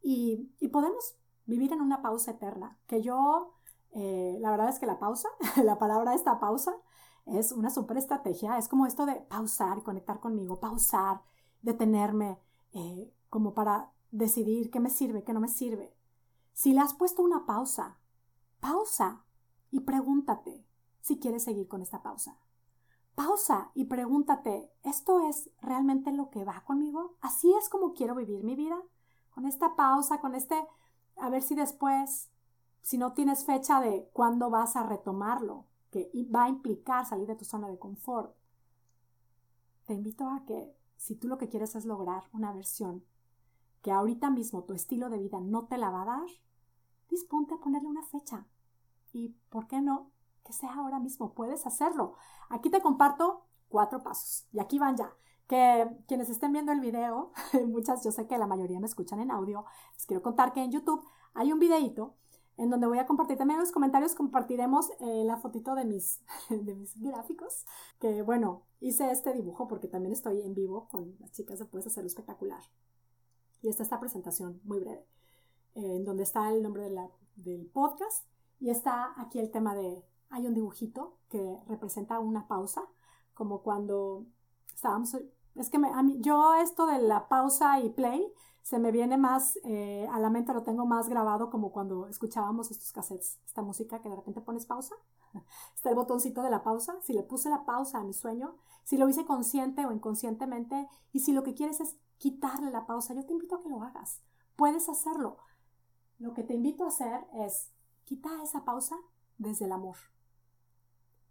Y, 0.00 0.48
podemos 0.68 1.18
vivir 1.44 1.74
en 1.74 1.82
una 1.82 2.00
pausa 2.00 2.30
eterna, 2.30 2.78
que 2.86 3.02
yo, 3.02 3.52
eh, 3.90 4.38
la 4.40 4.50
verdad 4.50 4.70
es 4.70 4.78
que 4.78 4.86
la 4.86 4.98
pausa, 4.98 5.28
la 5.62 5.76
palabra 5.76 6.14
esta 6.14 6.40
pausa, 6.40 6.72
es 7.26 7.52
una 7.52 7.68
super 7.68 7.98
estrategia, 7.98 8.56
es 8.56 8.66
como 8.66 8.86
esto 8.86 9.04
de 9.04 9.16
pausar 9.16 9.76
y 9.76 9.82
conectar 9.82 10.20
conmigo, 10.20 10.58
pausar, 10.58 11.20
detenerme, 11.60 12.40
eh, 12.72 13.12
como 13.28 13.52
para 13.52 13.91
decidir 14.12 14.70
qué 14.70 14.78
me 14.78 14.90
sirve, 14.90 15.24
qué 15.24 15.32
no 15.32 15.40
me 15.40 15.48
sirve. 15.48 15.96
Si 16.52 16.72
le 16.72 16.80
has 16.80 16.94
puesto 16.94 17.22
una 17.22 17.46
pausa, 17.46 17.98
pausa 18.60 19.24
y 19.70 19.80
pregúntate 19.80 20.64
si 21.00 21.18
quieres 21.18 21.42
seguir 21.42 21.66
con 21.66 21.82
esta 21.82 22.02
pausa. 22.02 22.38
Pausa 23.14 23.72
y 23.74 23.86
pregúntate, 23.86 24.70
¿esto 24.84 25.28
es 25.28 25.50
realmente 25.60 26.12
lo 26.12 26.30
que 26.30 26.44
va 26.44 26.62
conmigo? 26.64 27.16
¿Así 27.20 27.52
es 27.54 27.68
como 27.68 27.94
quiero 27.94 28.14
vivir 28.14 28.44
mi 28.44 28.54
vida? 28.54 28.80
Con 29.34 29.46
esta 29.46 29.74
pausa, 29.76 30.20
con 30.20 30.34
este, 30.34 30.62
a 31.16 31.28
ver 31.28 31.42
si 31.42 31.54
después, 31.54 32.30
si 32.82 32.98
no 32.98 33.12
tienes 33.14 33.44
fecha 33.44 33.80
de 33.80 34.08
cuándo 34.12 34.50
vas 34.50 34.76
a 34.76 34.84
retomarlo, 34.84 35.66
que 35.90 36.10
va 36.34 36.44
a 36.44 36.48
implicar 36.48 37.04
salir 37.04 37.26
de 37.26 37.36
tu 37.36 37.44
zona 37.44 37.68
de 37.68 37.78
confort, 37.78 38.34
te 39.86 39.94
invito 39.94 40.28
a 40.28 40.44
que 40.46 40.74
si 40.96 41.16
tú 41.16 41.28
lo 41.28 41.38
que 41.38 41.48
quieres 41.48 41.74
es 41.74 41.84
lograr 41.84 42.24
una 42.32 42.52
versión 42.52 43.04
que 43.82 43.90
ahorita 43.90 44.30
mismo 44.30 44.64
tu 44.64 44.74
estilo 44.74 45.10
de 45.10 45.18
vida 45.18 45.40
no 45.40 45.66
te 45.66 45.76
la 45.76 45.90
va 45.90 46.02
a 46.02 46.06
dar, 46.06 46.28
disponte 47.10 47.54
a 47.54 47.58
ponerle 47.58 47.88
una 47.88 48.04
fecha. 48.04 48.46
Y, 49.12 49.36
¿por 49.50 49.66
qué 49.66 49.80
no? 49.80 50.10
Que 50.44 50.52
sea 50.52 50.74
ahora 50.74 50.98
mismo, 50.98 51.34
puedes 51.34 51.66
hacerlo. 51.66 52.14
Aquí 52.48 52.70
te 52.70 52.80
comparto 52.80 53.44
cuatro 53.68 54.02
pasos. 54.02 54.46
Y 54.52 54.60
aquí 54.60 54.78
van 54.78 54.96
ya. 54.96 55.12
Que 55.48 55.88
quienes 56.06 56.30
estén 56.30 56.52
viendo 56.52 56.72
el 56.72 56.80
video, 56.80 57.32
muchas, 57.68 58.04
yo 58.04 58.12
sé 58.12 58.26
que 58.26 58.38
la 58.38 58.46
mayoría 58.46 58.80
me 58.80 58.86
escuchan 58.86 59.20
en 59.20 59.30
audio, 59.30 59.64
les 59.94 60.06
quiero 60.06 60.22
contar 60.22 60.52
que 60.52 60.62
en 60.62 60.70
YouTube 60.70 61.04
hay 61.34 61.52
un 61.52 61.58
videito 61.58 62.14
en 62.56 62.70
donde 62.70 62.86
voy 62.86 62.98
a 62.98 63.06
compartir 63.06 63.36
también 63.36 63.58
en 63.58 63.64
los 63.64 63.72
comentarios, 63.72 64.14
compartiremos 64.14 64.90
eh, 65.00 65.24
la 65.24 65.36
fotito 65.38 65.74
de 65.74 65.84
mis, 65.84 66.20
de 66.50 66.74
mis 66.74 66.98
gráficos, 67.00 67.64
que 67.98 68.22
bueno, 68.22 68.62
hice 68.80 69.10
este 69.10 69.32
dibujo 69.32 69.68
porque 69.68 69.88
también 69.88 70.12
estoy 70.12 70.40
en 70.42 70.54
vivo 70.54 70.88
con 70.88 71.16
las 71.18 71.32
chicas 71.32 71.58
de 71.58 71.64
Puedes 71.64 71.86
Hacerlo 71.86 72.06
Espectacular. 72.06 72.62
Y 73.62 73.68
está 73.68 73.82
esta 73.82 74.00
presentación 74.00 74.60
muy 74.64 74.80
breve, 74.80 75.06
eh, 75.74 75.96
en 75.96 76.04
donde 76.04 76.24
está 76.24 76.50
el 76.50 76.62
nombre 76.62 76.82
de 76.82 76.90
la, 76.90 77.08
del 77.36 77.66
podcast 77.66 78.26
y 78.60 78.70
está 78.70 79.12
aquí 79.16 79.38
el 79.38 79.50
tema 79.50 79.74
de, 79.74 80.04
hay 80.30 80.46
un 80.46 80.54
dibujito 80.54 81.18
que 81.28 81.58
representa 81.66 82.20
una 82.20 82.46
pausa, 82.46 82.82
como 83.34 83.62
cuando 83.62 84.26
estábamos, 84.72 85.16
es 85.56 85.68
que 85.68 85.78
a 85.78 86.02
mí, 86.02 86.18
yo 86.20 86.54
esto 86.54 86.86
de 86.86 86.98
la 86.98 87.28
pausa 87.28 87.80
y 87.80 87.90
play, 87.90 88.32
se 88.62 88.78
me 88.78 88.92
viene 88.92 89.18
más 89.18 89.58
eh, 89.64 90.06
a 90.12 90.20
la 90.20 90.30
mente, 90.30 90.54
lo 90.54 90.62
tengo 90.62 90.86
más 90.86 91.08
grabado 91.08 91.50
como 91.50 91.72
cuando 91.72 92.06
escuchábamos 92.06 92.70
estos 92.70 92.92
cassettes, 92.92 93.40
esta 93.44 93.62
música 93.62 94.00
que 94.00 94.08
de 94.08 94.14
repente 94.14 94.40
pones 94.40 94.66
pausa. 94.66 94.94
Está 95.74 95.90
el 95.90 95.96
botoncito 95.96 96.42
de 96.42 96.50
la 96.50 96.62
pausa. 96.62 96.94
Si 97.02 97.12
le 97.12 97.24
puse 97.24 97.50
la 97.50 97.64
pausa 97.64 97.98
a 97.98 98.04
mi 98.04 98.12
sueño, 98.12 98.54
si 98.84 98.96
lo 98.96 99.08
hice 99.08 99.24
consciente 99.24 99.84
o 99.84 99.90
inconscientemente, 99.90 100.88
y 101.12 101.20
si 101.20 101.32
lo 101.32 101.42
que 101.42 101.54
quieres 101.54 101.80
es 101.80 101.96
quitarle 102.22 102.70
la 102.70 102.86
pausa, 102.86 103.14
yo 103.14 103.26
te 103.26 103.32
invito 103.32 103.56
a 103.56 103.60
que 103.60 103.68
lo 103.68 103.82
hagas. 103.82 104.22
Puedes 104.54 104.88
hacerlo. 104.88 105.38
Lo 106.20 106.34
que 106.34 106.44
te 106.44 106.54
invito 106.54 106.84
a 106.84 106.88
hacer 106.88 107.26
es 107.34 107.72
quitar 108.04 108.38
esa 108.40 108.64
pausa 108.64 108.94
desde 109.38 109.64
el 109.64 109.72
amor. 109.72 109.96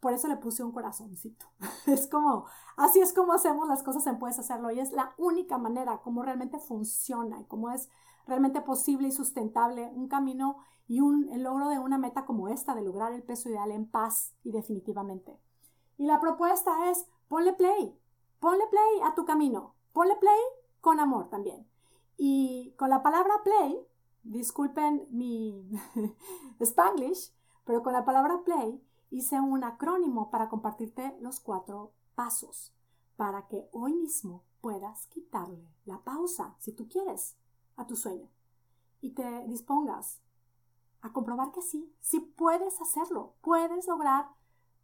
Por 0.02 0.12
eso 0.12 0.28
le 0.28 0.36
puse 0.36 0.64
un 0.64 0.74
corazoncito. 0.74 1.46
Es 1.88 2.08
como, 2.08 2.46
así 2.76 3.00
es 3.00 3.14
como 3.14 3.32
hacemos 3.32 3.70
las 3.70 3.84
cosas 3.84 4.06
en 4.06 4.20
Puedes 4.20 4.38
Hacerlo 4.38 4.70
y 4.70 4.82
es 4.82 4.92
la 4.92 5.14
única 5.18 5.58
manera 5.58 6.02
como 6.02 6.24
realmente 6.24 6.60
funciona 6.60 7.40
y 7.40 7.46
cómo 7.46 7.72
es 7.72 7.88
realmente 8.28 8.60
posible 8.60 9.08
y 9.08 9.12
sustentable 9.14 9.90
un 9.96 10.10
camino 10.10 10.58
y 10.90 11.00
un, 11.00 11.30
el 11.30 11.44
logro 11.44 11.70
de 11.70 11.80
una 11.80 11.98
meta 11.98 12.26
como 12.26 12.50
esta 12.50 12.76
de 12.76 12.82
lograr 12.82 13.14
el 13.14 13.24
peso 13.24 13.48
ideal 13.48 13.72
en 13.72 13.90
paz 13.90 14.34
y 14.44 14.52
definitivamente. 14.52 15.40
Y 15.98 16.06
la 16.06 16.20
propuesta 16.20 16.90
es 16.92 17.06
ponle 17.30 17.54
play, 17.54 17.98
ponle 18.42 18.68
play 18.68 19.02
a 19.06 19.16
tu 19.16 19.24
camino, 19.24 19.76
ponle 19.94 20.18
play 20.18 20.42
con 20.82 21.00
amor 21.00 21.30
también. 21.30 21.68
Y 22.18 22.74
con 22.78 22.90
la 22.90 23.02
palabra 23.02 23.42
play, 23.44 23.80
disculpen 24.24 25.08
mi 25.10 25.72
spanglish, 26.60 27.34
pero 27.64 27.82
con 27.82 27.94
la 27.94 28.06
palabra 28.06 28.42
play 28.44 28.84
hice 29.10 29.40
un 29.40 29.64
acrónimo 29.64 30.30
para 30.30 30.50
compartirte 30.50 31.16
los 31.22 31.40
cuatro 31.40 31.94
pasos 32.16 32.74
para 33.16 33.48
que 33.48 33.70
hoy 33.72 33.94
mismo 33.94 34.44
puedas 34.62 35.08
quitarle 35.08 35.68
la 35.86 36.00
pausa, 36.00 36.56
si 36.60 36.72
tú 36.72 36.88
quieres, 36.90 37.36
a 37.76 37.86
tu 37.88 37.96
sueño 37.96 38.30
y 39.02 39.12
te 39.12 39.48
dispongas 39.48 40.22
a 41.02 41.12
comprobar 41.12 41.52
que 41.52 41.62
sí, 41.62 41.94
sí 42.00 42.20
puedes 42.20 42.80
hacerlo, 42.80 43.34
puedes 43.42 43.88
lograr 43.88 44.30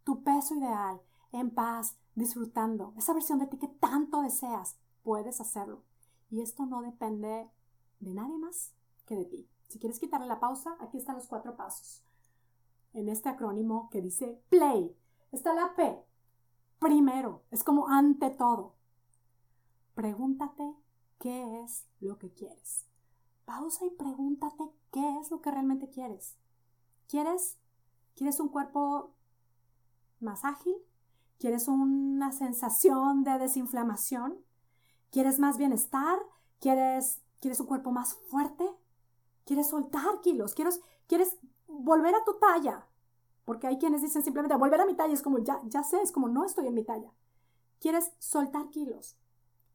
tu 0.04 0.24
peso 0.24 0.56
ideal 0.56 1.00
en 1.30 1.54
paz, 1.54 1.96
disfrutando 2.14 2.92
esa 2.96 3.12
versión 3.12 3.38
de 3.38 3.46
ti 3.46 3.58
que 3.58 3.68
tanto 3.68 4.22
deseas, 4.22 4.76
puedes 5.04 5.40
hacerlo. 5.40 5.84
Y 6.30 6.40
esto 6.40 6.66
no 6.66 6.82
depende 6.82 7.50
de 8.00 8.14
nadie 8.14 8.38
más 8.38 8.74
que 9.06 9.16
de 9.16 9.24
ti. 9.24 9.48
Si 9.68 9.78
quieres 9.78 9.98
quitarle 9.98 10.26
la 10.26 10.40
pausa, 10.40 10.76
aquí 10.80 10.98
están 10.98 11.16
los 11.16 11.26
cuatro 11.26 11.56
pasos 11.56 12.02
en 12.92 13.08
este 13.08 13.28
acrónimo 13.28 13.88
que 13.90 14.02
dice 14.02 14.42
play. 14.48 14.96
Está 15.30 15.54
la 15.54 15.74
P. 15.74 16.04
Primero, 16.78 17.44
es 17.50 17.64
como 17.64 17.88
ante 17.88 18.30
todo. 18.30 18.76
Pregúntate 19.94 20.74
qué 21.18 21.62
es 21.62 21.86
lo 22.00 22.18
que 22.18 22.32
quieres. 22.32 22.86
Pausa 23.44 23.84
y 23.86 23.90
pregúntate 23.90 24.70
qué 24.92 25.18
es 25.20 25.30
lo 25.30 25.40
que 25.40 25.50
realmente 25.50 25.88
quieres. 25.88 26.36
¿Quieres, 27.08 27.58
quieres 28.14 28.38
un 28.40 28.48
cuerpo 28.48 29.14
más 30.20 30.44
ágil? 30.44 30.76
¿Quieres 31.38 31.68
una 31.68 32.32
sensación 32.32 33.24
de 33.24 33.38
desinflamación? 33.38 34.38
¿Quieres 35.10 35.38
más 35.38 35.58
bienestar? 35.58 36.18
¿Quieres, 36.60 37.20
quieres 37.40 37.60
un 37.60 37.66
cuerpo 37.66 37.90
más 37.90 38.14
fuerte? 38.30 38.68
¿Quieres 39.44 39.68
soltar 39.68 40.20
kilos? 40.20 40.54
¿Quieres, 40.54 40.80
quieres 41.06 41.36
volver 41.68 42.14
a 42.14 42.24
tu 42.24 42.34
talla, 42.34 42.86
porque 43.44 43.66
hay 43.66 43.78
quienes 43.78 44.02
dicen 44.02 44.22
simplemente 44.22 44.56
volver 44.56 44.80
a 44.80 44.86
mi 44.86 44.94
talla, 44.94 45.14
es 45.14 45.22
como 45.22 45.38
ya, 45.38 45.60
ya 45.64 45.82
sé, 45.82 46.00
es 46.02 46.12
como 46.12 46.28
no 46.28 46.44
estoy 46.44 46.66
en 46.66 46.74
mi 46.74 46.84
talla. 46.84 47.12
¿Quieres 47.80 48.12
soltar 48.18 48.68
kilos? 48.70 49.16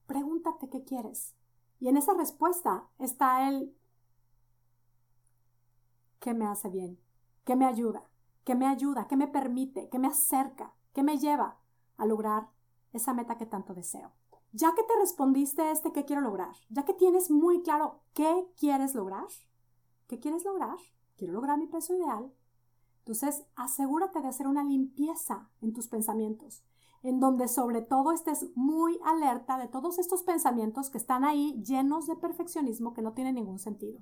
Pregúntate 0.06 0.70
qué 0.70 0.84
quieres. 0.84 1.34
Y 1.80 1.88
en 1.88 1.98
esa 1.98 2.14
respuesta 2.14 2.88
está 3.00 3.48
el 3.48 3.76
¿qué 6.20 6.34
me 6.34 6.46
hace 6.46 6.70
bien? 6.70 7.00
¿Qué 7.46 7.56
me 7.56 7.66
ayuda? 7.66 8.04
¿Qué 8.44 8.56
me 8.56 8.68
ayuda? 8.68 9.08
¿Qué 9.08 9.16
me 9.16 9.28
permite? 9.28 9.90
¿Qué 9.90 10.00
me 10.00 10.08
acerca? 10.08 10.74
¿Qué 10.94 11.04
me 11.04 11.18
lleva 11.18 11.58
a 11.98 12.06
lograr 12.06 12.50
esa 12.92 13.14
meta 13.14 13.38
que 13.38 13.46
tanto 13.46 13.74
deseo? 13.74 14.12
Ya 14.54 14.74
que 14.74 14.84
te 14.84 14.94
respondiste 15.00 15.70
este 15.72 15.92
qué 15.92 16.06
quiero 16.06 16.22
lograr, 16.22 16.56
ya 16.70 16.86
que 16.86 16.94
tienes 16.94 17.30
muy 17.30 17.62
claro 17.62 18.00
qué 18.14 18.48
quieres 18.58 18.96
lograr, 18.96 19.28
¿qué 20.08 20.20
quieres 20.20 20.46
lograr? 20.46 20.78
quiero 21.18 21.34
lograr 21.34 21.58
mi 21.58 21.68
peso 21.68 21.96
ideal. 21.96 22.32
Entonces, 23.00 23.46
asegúrate 23.56 24.22
de 24.22 24.28
hacer 24.28 24.48
una 24.48 24.64
limpieza 24.64 25.50
en 25.62 25.74
tus 25.74 25.88
pensamientos, 25.88 26.64
en 27.02 27.20
donde 27.20 27.48
sobre 27.48 27.82
todo 27.82 28.12
estés 28.12 28.48
muy 28.56 28.98
alerta 29.04 29.58
de 29.58 29.68
todos 29.68 30.00
estos 30.00 30.24
pensamientos 30.24 30.90
que 30.90 30.98
están 30.98 31.26
ahí 31.26 31.62
llenos 31.64 32.08
de 32.08 32.16
perfeccionismo 32.16 32.94
que 32.94 33.02
no 33.02 33.14
tienen 33.14 33.36
ningún 33.36 33.60
sentido. 33.60 34.00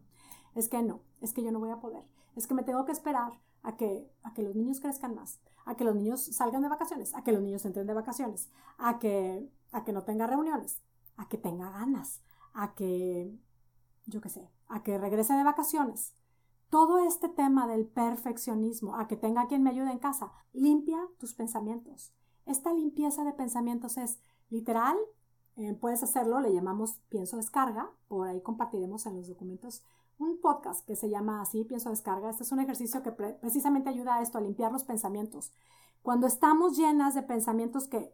Es 0.53 0.69
que 0.69 0.83
no, 0.83 1.01
es 1.19 1.33
que 1.33 1.43
yo 1.43 1.51
no 1.51 1.59
voy 1.59 1.71
a 1.71 1.79
poder, 1.79 2.03
es 2.35 2.45
que 2.45 2.53
me 2.53 2.63
tengo 2.63 2.85
que 2.85 2.91
esperar 2.91 3.33
a 3.63 3.77
que, 3.77 4.11
a 4.23 4.33
que 4.33 4.43
los 4.43 4.55
niños 4.55 4.79
crezcan 4.79 5.15
más, 5.15 5.39
a 5.65 5.75
que 5.75 5.83
los 5.83 5.95
niños 5.95 6.21
salgan 6.21 6.61
de 6.61 6.69
vacaciones, 6.69 7.15
a 7.15 7.23
que 7.23 7.31
los 7.31 7.41
niños 7.41 7.65
entren 7.65 7.87
de 7.87 7.93
vacaciones, 7.93 8.49
a 8.77 8.99
que, 8.99 9.49
a 9.71 9.83
que 9.83 9.93
no 9.93 10.03
tenga 10.03 10.27
reuniones, 10.27 10.81
a 11.17 11.27
que 11.27 11.37
tenga 11.37 11.69
ganas, 11.69 12.21
a 12.53 12.73
que, 12.73 13.37
yo 14.05 14.21
qué 14.21 14.29
sé, 14.29 14.49
a 14.67 14.83
que 14.83 14.97
regrese 14.97 15.33
de 15.33 15.43
vacaciones, 15.43 16.15
todo 16.69 16.99
este 16.99 17.29
tema 17.29 17.67
del 17.67 17.85
perfeccionismo, 17.85 18.95
a 18.95 19.07
que 19.07 19.17
tenga 19.17 19.47
quien 19.47 19.63
me 19.63 19.71
ayude 19.71 19.91
en 19.91 19.99
casa, 19.99 20.31
limpia 20.53 20.99
tus 21.19 21.33
pensamientos. 21.33 22.13
Esta 22.45 22.73
limpieza 22.73 23.23
de 23.23 23.33
pensamientos 23.33 23.97
es 23.97 24.19
literal 24.49 24.97
eh, 25.57 25.73
puedes 25.79 26.01
hacerlo, 26.01 26.39
le 26.39 26.53
llamamos 26.53 26.99
pienso 27.09 27.37
descarga, 27.37 27.91
por 28.07 28.27
ahí 28.27 28.41
compartiremos 28.41 29.05
en 29.05 29.17
los 29.17 29.27
documentos 29.27 29.83
un 30.17 30.39
podcast 30.39 30.85
que 30.85 30.95
se 30.95 31.09
llama 31.09 31.41
así, 31.41 31.65
pienso 31.65 31.89
descarga. 31.89 32.29
Este 32.29 32.43
es 32.43 32.51
un 32.51 32.59
ejercicio 32.59 33.03
que 33.03 33.11
precisamente 33.11 33.89
ayuda 33.89 34.15
a 34.15 34.21
esto, 34.21 34.37
a 34.37 34.41
limpiar 34.41 34.71
los 34.71 34.83
pensamientos. 34.83 35.51
Cuando 36.01 36.27
estamos 36.27 36.77
llenas 36.77 37.15
de 37.15 37.23
pensamientos 37.23 37.87
que, 37.87 38.13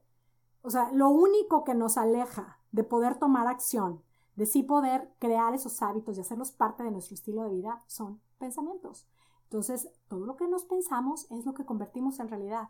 o 0.68 0.70
sea, 0.70 0.92
lo 0.92 1.08
único 1.08 1.64
que 1.64 1.74
nos 1.74 1.96
aleja 1.98 2.60
de 2.74 2.84
poder 2.84 3.18
tomar 3.18 3.48
acción, 3.48 4.04
de 4.36 4.46
sí 4.46 4.64
poder 4.64 5.10
crear 5.18 5.54
esos 5.54 5.82
hábitos 5.82 6.18
y 6.18 6.22
hacerlos 6.22 6.52
parte 6.52 6.84
de 6.84 6.92
nuestro 6.92 7.16
estilo 7.16 7.44
de 7.44 7.52
vida, 7.52 7.82
son 7.88 8.20
pensamientos. 8.38 9.08
Entonces, 9.44 9.90
todo 10.10 10.26
lo 10.26 10.36
que 10.36 10.46
nos 10.46 10.66
pensamos 10.66 11.26
es 11.32 11.46
lo 11.46 11.54
que 11.54 11.64
convertimos 11.64 12.20
en 12.20 12.28
realidad. 12.28 12.68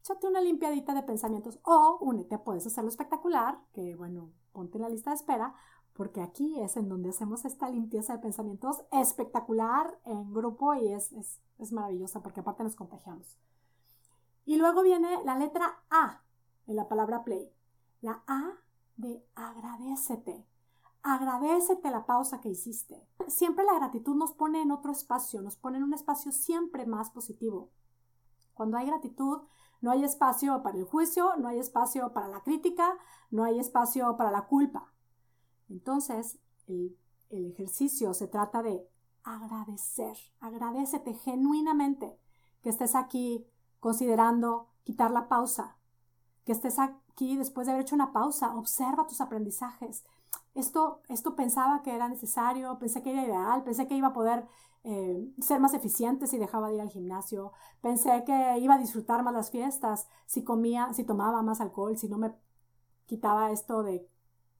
Échate 0.00 0.26
una 0.26 0.40
limpiadita 0.40 0.92
de 0.92 1.04
pensamientos 1.04 1.60
o 1.62 1.98
únete, 2.00 2.36
puedes 2.36 2.66
hacerlo 2.66 2.90
espectacular, 2.90 3.60
que 3.72 3.94
bueno, 3.94 4.32
ponte 4.50 4.78
en 4.78 4.82
la 4.82 4.88
lista 4.88 5.10
de 5.10 5.16
espera, 5.18 5.54
porque 5.92 6.20
aquí 6.20 6.60
es 6.60 6.76
en 6.76 6.88
donde 6.88 7.10
hacemos 7.10 7.44
esta 7.44 7.70
limpieza 7.70 8.14
de 8.14 8.22
pensamientos 8.22 8.82
espectacular 8.90 10.00
en 10.04 10.34
grupo 10.34 10.74
y 10.74 10.92
es, 10.92 11.12
es, 11.12 11.38
es 11.58 11.70
maravillosa 11.70 12.24
porque 12.24 12.40
aparte 12.40 12.64
nos 12.64 12.74
contagiamos. 12.74 13.38
Y 14.44 14.56
luego 14.56 14.82
viene 14.82 15.22
la 15.24 15.38
letra 15.38 15.84
A 15.90 16.22
en 16.68 16.76
la 16.76 16.86
palabra 16.86 17.24
play. 17.24 17.52
La 18.00 18.22
A 18.28 18.52
de 18.96 19.26
agradecete. 19.34 20.46
Agradecete 21.02 21.90
la 21.90 22.06
pausa 22.06 22.40
que 22.40 22.50
hiciste. 22.50 23.08
Siempre 23.26 23.64
la 23.64 23.74
gratitud 23.74 24.14
nos 24.14 24.32
pone 24.32 24.62
en 24.62 24.70
otro 24.70 24.92
espacio, 24.92 25.40
nos 25.42 25.56
pone 25.56 25.78
en 25.78 25.84
un 25.84 25.94
espacio 25.94 26.30
siempre 26.30 26.86
más 26.86 27.10
positivo. 27.10 27.70
Cuando 28.54 28.76
hay 28.76 28.86
gratitud, 28.86 29.40
no 29.80 29.92
hay 29.92 30.04
espacio 30.04 30.62
para 30.62 30.76
el 30.76 30.84
juicio, 30.84 31.36
no 31.36 31.48
hay 31.48 31.58
espacio 31.58 32.12
para 32.12 32.28
la 32.28 32.42
crítica, 32.42 32.98
no 33.30 33.44
hay 33.44 33.58
espacio 33.58 34.16
para 34.16 34.30
la 34.30 34.46
culpa. 34.46 34.92
Entonces, 35.68 36.38
el, 36.66 36.96
ejercicio 37.30 38.14
se 38.14 38.26
trata 38.26 38.62
de 38.62 38.88
agradecer. 39.22 40.16
Agradecete 40.40 41.14
genuinamente 41.14 42.18
que 42.62 42.70
estés 42.70 42.94
aquí 42.94 43.46
considerando 43.80 44.70
quitar 44.82 45.10
la 45.10 45.28
pausa, 45.28 45.77
que 46.48 46.52
estés 46.52 46.78
aquí 46.78 47.36
después 47.36 47.66
de 47.66 47.74
haber 47.74 47.82
hecho 47.82 47.94
una 47.94 48.10
pausa, 48.10 48.56
observa 48.56 49.06
tus 49.06 49.20
aprendizajes. 49.20 50.02
Esto, 50.54 51.02
esto 51.10 51.36
pensaba 51.36 51.82
que 51.82 51.94
era 51.94 52.08
necesario, 52.08 52.78
pensé 52.78 53.02
que 53.02 53.12
era 53.12 53.22
ideal, 53.22 53.62
pensé 53.64 53.86
que 53.86 53.94
iba 53.94 54.08
a 54.08 54.12
poder 54.14 54.48
eh, 54.82 55.30
ser 55.42 55.60
más 55.60 55.74
eficiente 55.74 56.26
si 56.26 56.38
dejaba 56.38 56.70
de 56.70 56.76
ir 56.76 56.80
al 56.80 56.88
gimnasio, 56.88 57.52
pensé 57.82 58.24
que 58.24 58.58
iba 58.60 58.76
a 58.76 58.78
disfrutar 58.78 59.22
más 59.22 59.34
las 59.34 59.50
fiestas 59.50 60.08
si 60.24 60.42
comía, 60.42 60.90
si 60.94 61.04
tomaba 61.04 61.42
más 61.42 61.60
alcohol, 61.60 61.98
si 61.98 62.08
no 62.08 62.16
me 62.16 62.32
quitaba 63.04 63.50
esto 63.50 63.82
de 63.82 64.08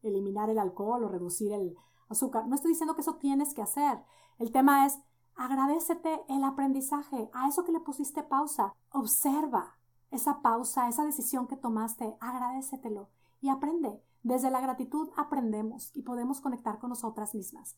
eliminar 0.02 0.50
el 0.50 0.58
alcohol 0.58 1.04
o 1.04 1.08
reducir 1.08 1.52
el 1.52 1.74
azúcar. 2.10 2.46
No 2.48 2.54
estoy 2.54 2.72
diciendo 2.72 2.96
que 2.96 3.00
eso 3.00 3.16
tienes 3.16 3.54
que 3.54 3.62
hacer. 3.62 3.98
El 4.38 4.52
tema 4.52 4.84
es 4.84 4.98
agradecete 5.36 6.20
el 6.28 6.44
aprendizaje, 6.44 7.30
a 7.32 7.48
eso 7.48 7.64
que 7.64 7.72
le 7.72 7.80
pusiste 7.80 8.22
pausa. 8.22 8.74
Observa 8.90 9.77
esa 10.10 10.40
pausa, 10.40 10.88
esa 10.88 11.04
decisión 11.04 11.46
que 11.46 11.56
tomaste, 11.56 12.16
agradecetelo 12.20 13.08
y 13.40 13.48
aprende. 13.48 14.02
Desde 14.22 14.50
la 14.50 14.60
gratitud 14.60 15.10
aprendemos 15.16 15.90
y 15.94 16.02
podemos 16.02 16.40
conectar 16.40 16.78
con 16.78 16.90
nosotras 16.90 17.34
mismas. 17.34 17.76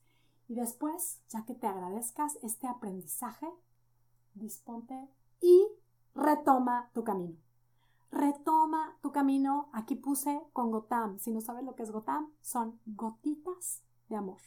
Y 0.48 0.54
después, 0.54 1.20
ya 1.28 1.44
que 1.44 1.54
te 1.54 1.66
agradezcas 1.66 2.38
este 2.42 2.66
aprendizaje, 2.66 3.48
disponte 4.34 5.08
y 5.40 5.68
retoma 6.14 6.90
tu 6.92 7.04
camino. 7.04 7.36
Retoma 8.10 8.98
tu 9.00 9.12
camino. 9.12 9.70
Aquí 9.72 9.94
puse 9.94 10.42
con 10.52 10.70
Gotam. 10.70 11.18
Si 11.18 11.30
no 11.30 11.40
sabes 11.40 11.64
lo 11.64 11.76
que 11.76 11.84
es 11.84 11.92
Gotam, 11.92 12.32
son 12.40 12.80
gotitas 12.84 13.82
de 14.08 14.16
amor. 14.16 14.40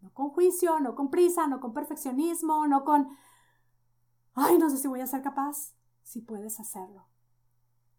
No 0.00 0.12
con 0.12 0.30
juicio, 0.30 0.80
no 0.80 0.94
con 0.94 1.10
prisa, 1.10 1.46
no 1.46 1.60
con 1.60 1.72
perfeccionismo, 1.72 2.66
no 2.66 2.84
con, 2.84 3.08
ay, 4.34 4.58
no 4.58 4.70
sé 4.70 4.78
si 4.78 4.88
voy 4.88 5.00
a 5.00 5.06
ser 5.06 5.22
capaz. 5.22 5.74
Si 6.04 6.20
puedes 6.20 6.60
hacerlo. 6.60 7.08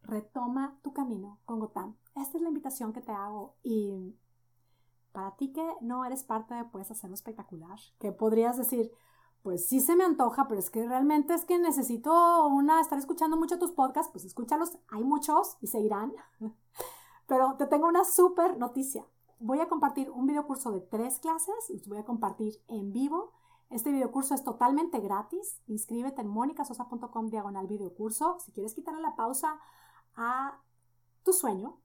Retoma 0.02 0.80
tu 0.82 0.94
camino 0.94 1.40
con 1.44 1.60
Gotam. 1.60 1.98
Esta 2.16 2.38
es 2.38 2.42
la 2.42 2.48
invitación 2.48 2.94
que 2.94 3.02
te 3.02 3.12
hago 3.12 3.58
y 3.62 4.16
para 5.12 5.36
ti 5.36 5.52
que 5.52 5.66
no 5.82 6.06
eres 6.06 6.24
parte 6.24 6.54
de 6.54 6.66
Puedes 6.66 6.92
Hacerlo 6.92 7.16
Espectacular, 7.16 7.80
que 8.00 8.12
podrías 8.12 8.58
decir, 8.58 8.92
pues 9.42 9.68
sí 9.68 9.80
se 9.80 9.96
me 9.96 10.04
antoja, 10.04 10.48
pero 10.48 10.60
es 10.60 10.70
que 10.70 10.86
realmente 10.88 11.34
es 11.34 11.46
que 11.46 11.58
necesito 11.58 12.48
una, 12.48 12.82
estar 12.82 12.98
escuchando 12.98 13.38
mucho 13.38 13.58
tus 13.58 13.72
podcasts, 13.72 14.12
pues 14.12 14.26
escúchalos, 14.26 14.78
hay 14.90 15.04
muchos 15.04 15.58
y 15.62 15.68
se 15.68 15.80
irán. 15.80 16.14
Pero 17.28 17.56
te 17.56 17.66
tengo 17.66 17.88
una 17.88 18.04
súper 18.06 18.58
noticia. 18.58 19.06
Voy 19.40 19.60
a 19.60 19.68
compartir 19.68 20.12
un 20.12 20.28
video 20.28 20.46
curso 20.46 20.72
de 20.72 20.82
tres 20.82 21.20
clases, 21.20 21.56
los 21.70 21.88
voy 21.88 21.98
a 21.98 22.06
compartir 22.06 22.62
en 22.68 22.92
vivo. 22.92 23.34
Este 23.76 23.92
video 23.92 24.10
curso 24.10 24.34
es 24.34 24.42
totalmente 24.46 25.02
gratis. 25.02 25.60
Inscríbete 25.68 26.22
en 26.22 26.30
monicasosa.com 26.30 27.28
diagonal 27.28 27.68
curso. 27.94 28.38
Si 28.40 28.54
quieres 28.54 28.74
quitarle 28.74 29.02
la 29.02 29.18
pausa 29.18 29.60
a 30.16 30.62
tu 31.24 31.34
sueño, 31.34 31.78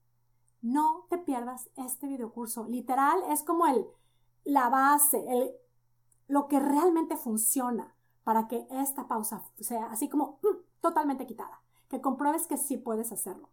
no 0.63 1.07
te 1.11 1.19
pierdas 1.19 1.69
este 1.75 2.07
video 2.07 2.33
curso. 2.33 2.65
Literal 2.69 3.19
es 3.31 3.43
como 3.43 3.67
el, 3.67 3.89
la 4.45 4.69
base, 4.69 5.19
el 5.19 5.51
lo 6.29 6.47
que 6.47 6.61
realmente 6.61 7.17
funciona 7.17 7.97
para 8.23 8.47
que 8.47 8.69
esta 8.71 9.09
pausa 9.09 9.43
sea 9.59 9.91
así 9.91 10.09
como 10.09 10.39
mm, 10.43 10.81
totalmente 10.81 11.27
quitada, 11.27 11.61
que 11.89 12.01
compruebes 12.01 12.47
que 12.47 12.57
sí 12.57 12.77
puedes 12.77 13.11
hacerlo. 13.11 13.49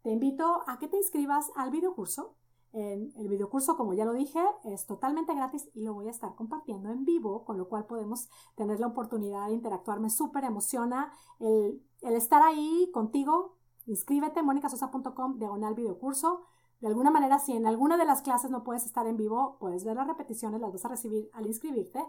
Te 0.00 0.12
invito 0.12 0.62
a 0.66 0.78
que 0.78 0.88
te 0.88 0.96
inscribas 0.96 1.52
al 1.54 1.70
videocurso. 1.70 2.36
En 2.72 3.12
el 3.16 3.28
videocurso, 3.28 3.76
como 3.76 3.94
ya 3.94 4.04
lo 4.04 4.12
dije, 4.12 4.40
es 4.64 4.86
totalmente 4.86 5.34
gratis 5.34 5.68
y 5.72 5.82
lo 5.82 5.94
voy 5.94 6.08
a 6.08 6.10
estar 6.10 6.34
compartiendo 6.34 6.90
en 6.90 7.04
vivo, 7.04 7.44
con 7.44 7.56
lo 7.56 7.68
cual 7.68 7.86
podemos 7.86 8.28
tener 8.54 8.80
la 8.80 8.88
oportunidad 8.88 9.46
de 9.48 9.54
interactuar. 9.54 10.00
Me 10.00 10.10
súper 10.10 10.44
emociona 10.44 11.10
el, 11.38 11.82
el 12.02 12.14
estar 12.14 12.42
ahí 12.42 12.90
contigo. 12.92 13.56
Inscríbete, 13.86 14.42
monicasosa.com, 14.42 15.38
diagonal 15.38 15.74
videocurso. 15.74 16.42
De 16.80 16.88
alguna 16.88 17.10
manera, 17.10 17.38
si 17.38 17.52
en 17.52 17.66
alguna 17.66 17.96
de 17.96 18.04
las 18.04 18.20
clases 18.20 18.50
no 18.50 18.62
puedes 18.62 18.84
estar 18.84 19.06
en 19.06 19.16
vivo, 19.16 19.56
puedes 19.58 19.84
ver 19.84 19.96
las 19.96 20.06
repeticiones, 20.06 20.60
las 20.60 20.72
vas 20.72 20.84
a 20.84 20.88
recibir 20.88 21.30
al 21.32 21.46
inscribirte, 21.46 22.04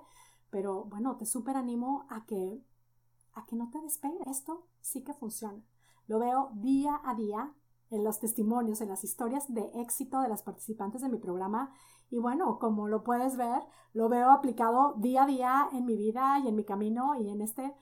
pero 0.49 0.83
bueno, 0.85 1.15
te 1.15 1.25
súper 1.25 1.55
animo 1.55 2.05
a 2.09 2.25
que, 2.25 2.61
a 3.33 3.45
que 3.45 3.55
no 3.55 3.69
te 3.69 3.79
despegues. 3.79 4.27
Esto 4.27 4.67
sí 4.81 5.03
que 5.03 5.13
funciona. 5.13 5.63
Lo 6.07 6.19
veo 6.19 6.49
día 6.55 6.99
a 7.03 7.15
día 7.15 7.53
en 7.89 8.03
los 8.03 8.19
testimonios, 8.19 8.81
en 8.81 8.89
las 8.89 9.03
historias 9.03 9.53
de 9.53 9.69
éxito 9.75 10.21
de 10.21 10.29
las 10.29 10.43
participantes 10.43 11.01
de 11.01 11.09
mi 11.09 11.17
programa. 11.17 11.73
Y 12.09 12.19
bueno, 12.19 12.59
como 12.59 12.87
lo 12.87 13.03
puedes 13.03 13.37
ver, 13.37 13.61
lo 13.93 14.09
veo 14.09 14.31
aplicado 14.31 14.93
día 14.97 15.23
a 15.23 15.27
día 15.27 15.69
en 15.73 15.85
mi 15.85 15.95
vida 15.95 16.39
y 16.43 16.47
en 16.47 16.55
mi 16.55 16.63
camino 16.63 17.15
y 17.15 17.29
en 17.29 17.41
este, 17.41 17.75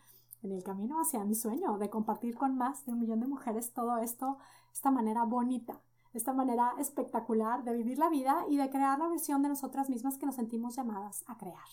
en 0.44 0.52
el 0.52 0.64
camino 0.64 1.00
hacia 1.02 1.24
mi 1.24 1.36
sueño 1.36 1.78
de 1.78 1.90
compartir 1.90 2.36
con 2.36 2.58
más 2.58 2.86
de 2.86 2.94
un 2.94 3.00
millón 3.00 3.20
de 3.20 3.28
mujeres 3.28 3.74
todo 3.74 3.98
esto, 3.98 4.38
esta 4.72 4.92
manera 4.92 5.24
bonita 5.24 5.82
esta 6.16 6.34
manera 6.34 6.74
espectacular 6.80 7.64
de 7.64 7.74
vivir 7.74 7.98
la 7.98 8.10
vida 8.10 8.46
y 8.50 8.58
de 8.58 8.70
crear 8.70 8.98
la 8.98 9.08
versión 9.08 9.42
de 9.42 9.50
nosotras 9.50 9.90
mismas 9.90 10.18
que 10.18 10.26
nos 10.26 10.36
sentimos 10.36 10.76
llamadas 10.76 11.24
a 11.28 11.38
crear. 11.38 11.68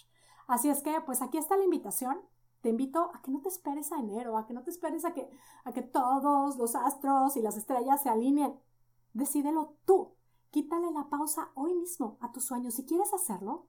Así 0.49 0.69
es 0.69 0.83
que, 0.83 1.01
pues 1.07 1.23
aquí 1.23 1.39
está 1.39 1.57
la 1.57 1.65
invitación. 1.65 2.19
Te 2.63 2.71
invito 2.71 3.11
a 3.13 3.21
que 3.21 3.31
no 3.31 3.43
te 3.43 3.49
esperes 3.49 3.93
a 3.93 3.99
enero, 3.99 4.39
a 4.39 4.47
que 4.47 4.55
no 4.55 4.63
te 4.63 4.71
esperes 4.71 5.05
a 5.05 5.13
que, 5.13 5.29
a 5.65 5.73
que 5.73 5.83
todos 5.83 6.57
los 6.57 6.75
astros 6.75 7.37
y 7.37 7.43
las 7.43 7.57
estrellas 7.57 8.03
se 8.03 8.09
alineen. 8.09 8.59
Decídelo 9.13 9.77
tú. 9.85 10.15
Quítale 10.51 10.91
la 10.93 11.09
pausa 11.11 11.51
hoy 11.55 11.75
mismo 11.75 12.17
a 12.21 12.33
tu 12.33 12.41
sueño. 12.41 12.71
Si 12.71 12.85
quieres 12.87 13.13
hacerlo, 13.13 13.67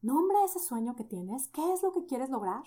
nombra 0.00 0.44
ese 0.44 0.60
sueño 0.60 0.94
que 0.94 1.04
tienes, 1.04 1.48
qué 1.48 1.72
es 1.72 1.82
lo 1.82 1.92
que 1.92 2.06
quieres 2.06 2.30
lograr 2.30 2.64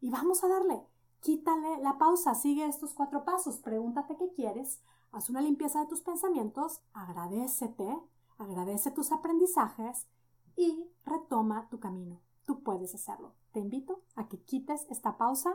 y 0.00 0.10
vamos 0.10 0.44
a 0.44 0.48
darle. 0.48 0.86
Quítale 1.20 1.78
la 1.78 1.98
pausa, 1.98 2.34
sigue 2.34 2.66
estos 2.66 2.94
cuatro 2.94 3.24
pasos, 3.24 3.58
pregúntate 3.58 4.16
qué 4.16 4.32
quieres, 4.32 4.80
Haz 5.12 5.28
una 5.28 5.42
limpieza 5.42 5.80
de 5.80 5.86
tus 5.86 6.00
pensamientos, 6.00 6.80
agradecete, 6.94 8.00
agradece 8.38 8.90
tus 8.90 9.12
aprendizajes 9.12 10.08
y 10.56 10.90
retoma 11.04 11.68
tu 11.68 11.78
camino. 11.80 12.22
Tú 12.46 12.62
puedes 12.62 12.94
hacerlo. 12.94 13.34
Te 13.52 13.60
invito 13.60 14.02
a 14.16 14.28
que 14.28 14.40
quites 14.42 14.86
esta 14.90 15.16
pausa 15.16 15.54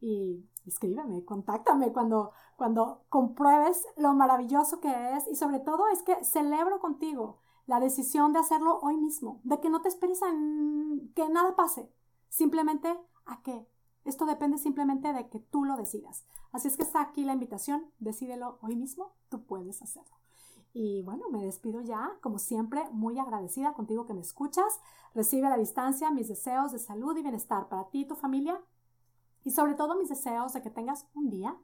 y 0.00 0.44
escríbeme, 0.66 1.24
contáctame 1.24 1.92
cuando, 1.92 2.32
cuando 2.56 3.04
compruebes 3.08 3.86
lo 3.96 4.12
maravilloso 4.14 4.80
que 4.80 5.16
es 5.16 5.26
y 5.28 5.36
sobre 5.36 5.60
todo 5.60 5.88
es 5.88 6.02
que 6.02 6.24
celebro 6.24 6.80
contigo 6.80 7.38
la 7.66 7.80
decisión 7.80 8.32
de 8.32 8.40
hacerlo 8.40 8.78
hoy 8.82 8.96
mismo, 8.96 9.40
de 9.44 9.60
que 9.60 9.70
no 9.70 9.80
te 9.80 9.88
esperes 9.88 10.22
a 10.22 10.26
que 11.14 11.28
nada 11.30 11.56
pase, 11.56 11.90
simplemente 12.28 12.94
a 13.24 13.42
que 13.42 13.66
esto 14.04 14.26
depende 14.26 14.58
simplemente 14.58 15.12
de 15.12 15.28
que 15.28 15.40
tú 15.40 15.64
lo 15.64 15.76
decidas. 15.76 16.26
Así 16.52 16.68
es 16.68 16.76
que 16.76 16.82
está 16.82 17.00
aquí 17.00 17.24
la 17.24 17.32
invitación, 17.32 17.90
decídelo 17.98 18.58
hoy 18.60 18.76
mismo, 18.76 19.14
tú 19.30 19.44
puedes 19.44 19.80
hacerlo. 19.80 20.14
Y 20.76 21.02
bueno, 21.02 21.30
me 21.30 21.44
despido 21.44 21.80
ya, 21.82 22.18
como 22.20 22.40
siempre, 22.40 22.84
muy 22.90 23.16
agradecida 23.20 23.74
contigo 23.74 24.06
que 24.06 24.12
me 24.12 24.20
escuchas. 24.20 24.80
Recibe 25.14 25.46
a 25.46 25.50
la 25.50 25.56
distancia 25.56 26.10
mis 26.10 26.26
deseos 26.26 26.72
de 26.72 26.80
salud 26.80 27.16
y 27.16 27.22
bienestar 27.22 27.68
para 27.68 27.88
ti 27.90 28.00
y 28.00 28.08
tu 28.08 28.16
familia. 28.16 28.60
Y 29.44 29.52
sobre 29.52 29.74
todo 29.74 29.94
mis 29.94 30.08
deseos 30.08 30.52
de 30.52 30.62
que 30.62 30.70
tengas 30.70 31.06
un 31.14 31.30
día, 31.30 31.56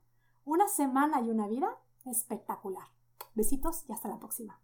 una 0.44 0.68
semana 0.68 1.20
y 1.20 1.28
una 1.28 1.48
vida 1.48 1.76
espectacular. 2.04 2.86
Besitos 3.34 3.84
y 3.88 3.92
hasta 3.92 4.08
la 4.08 4.20
próxima. 4.20 4.60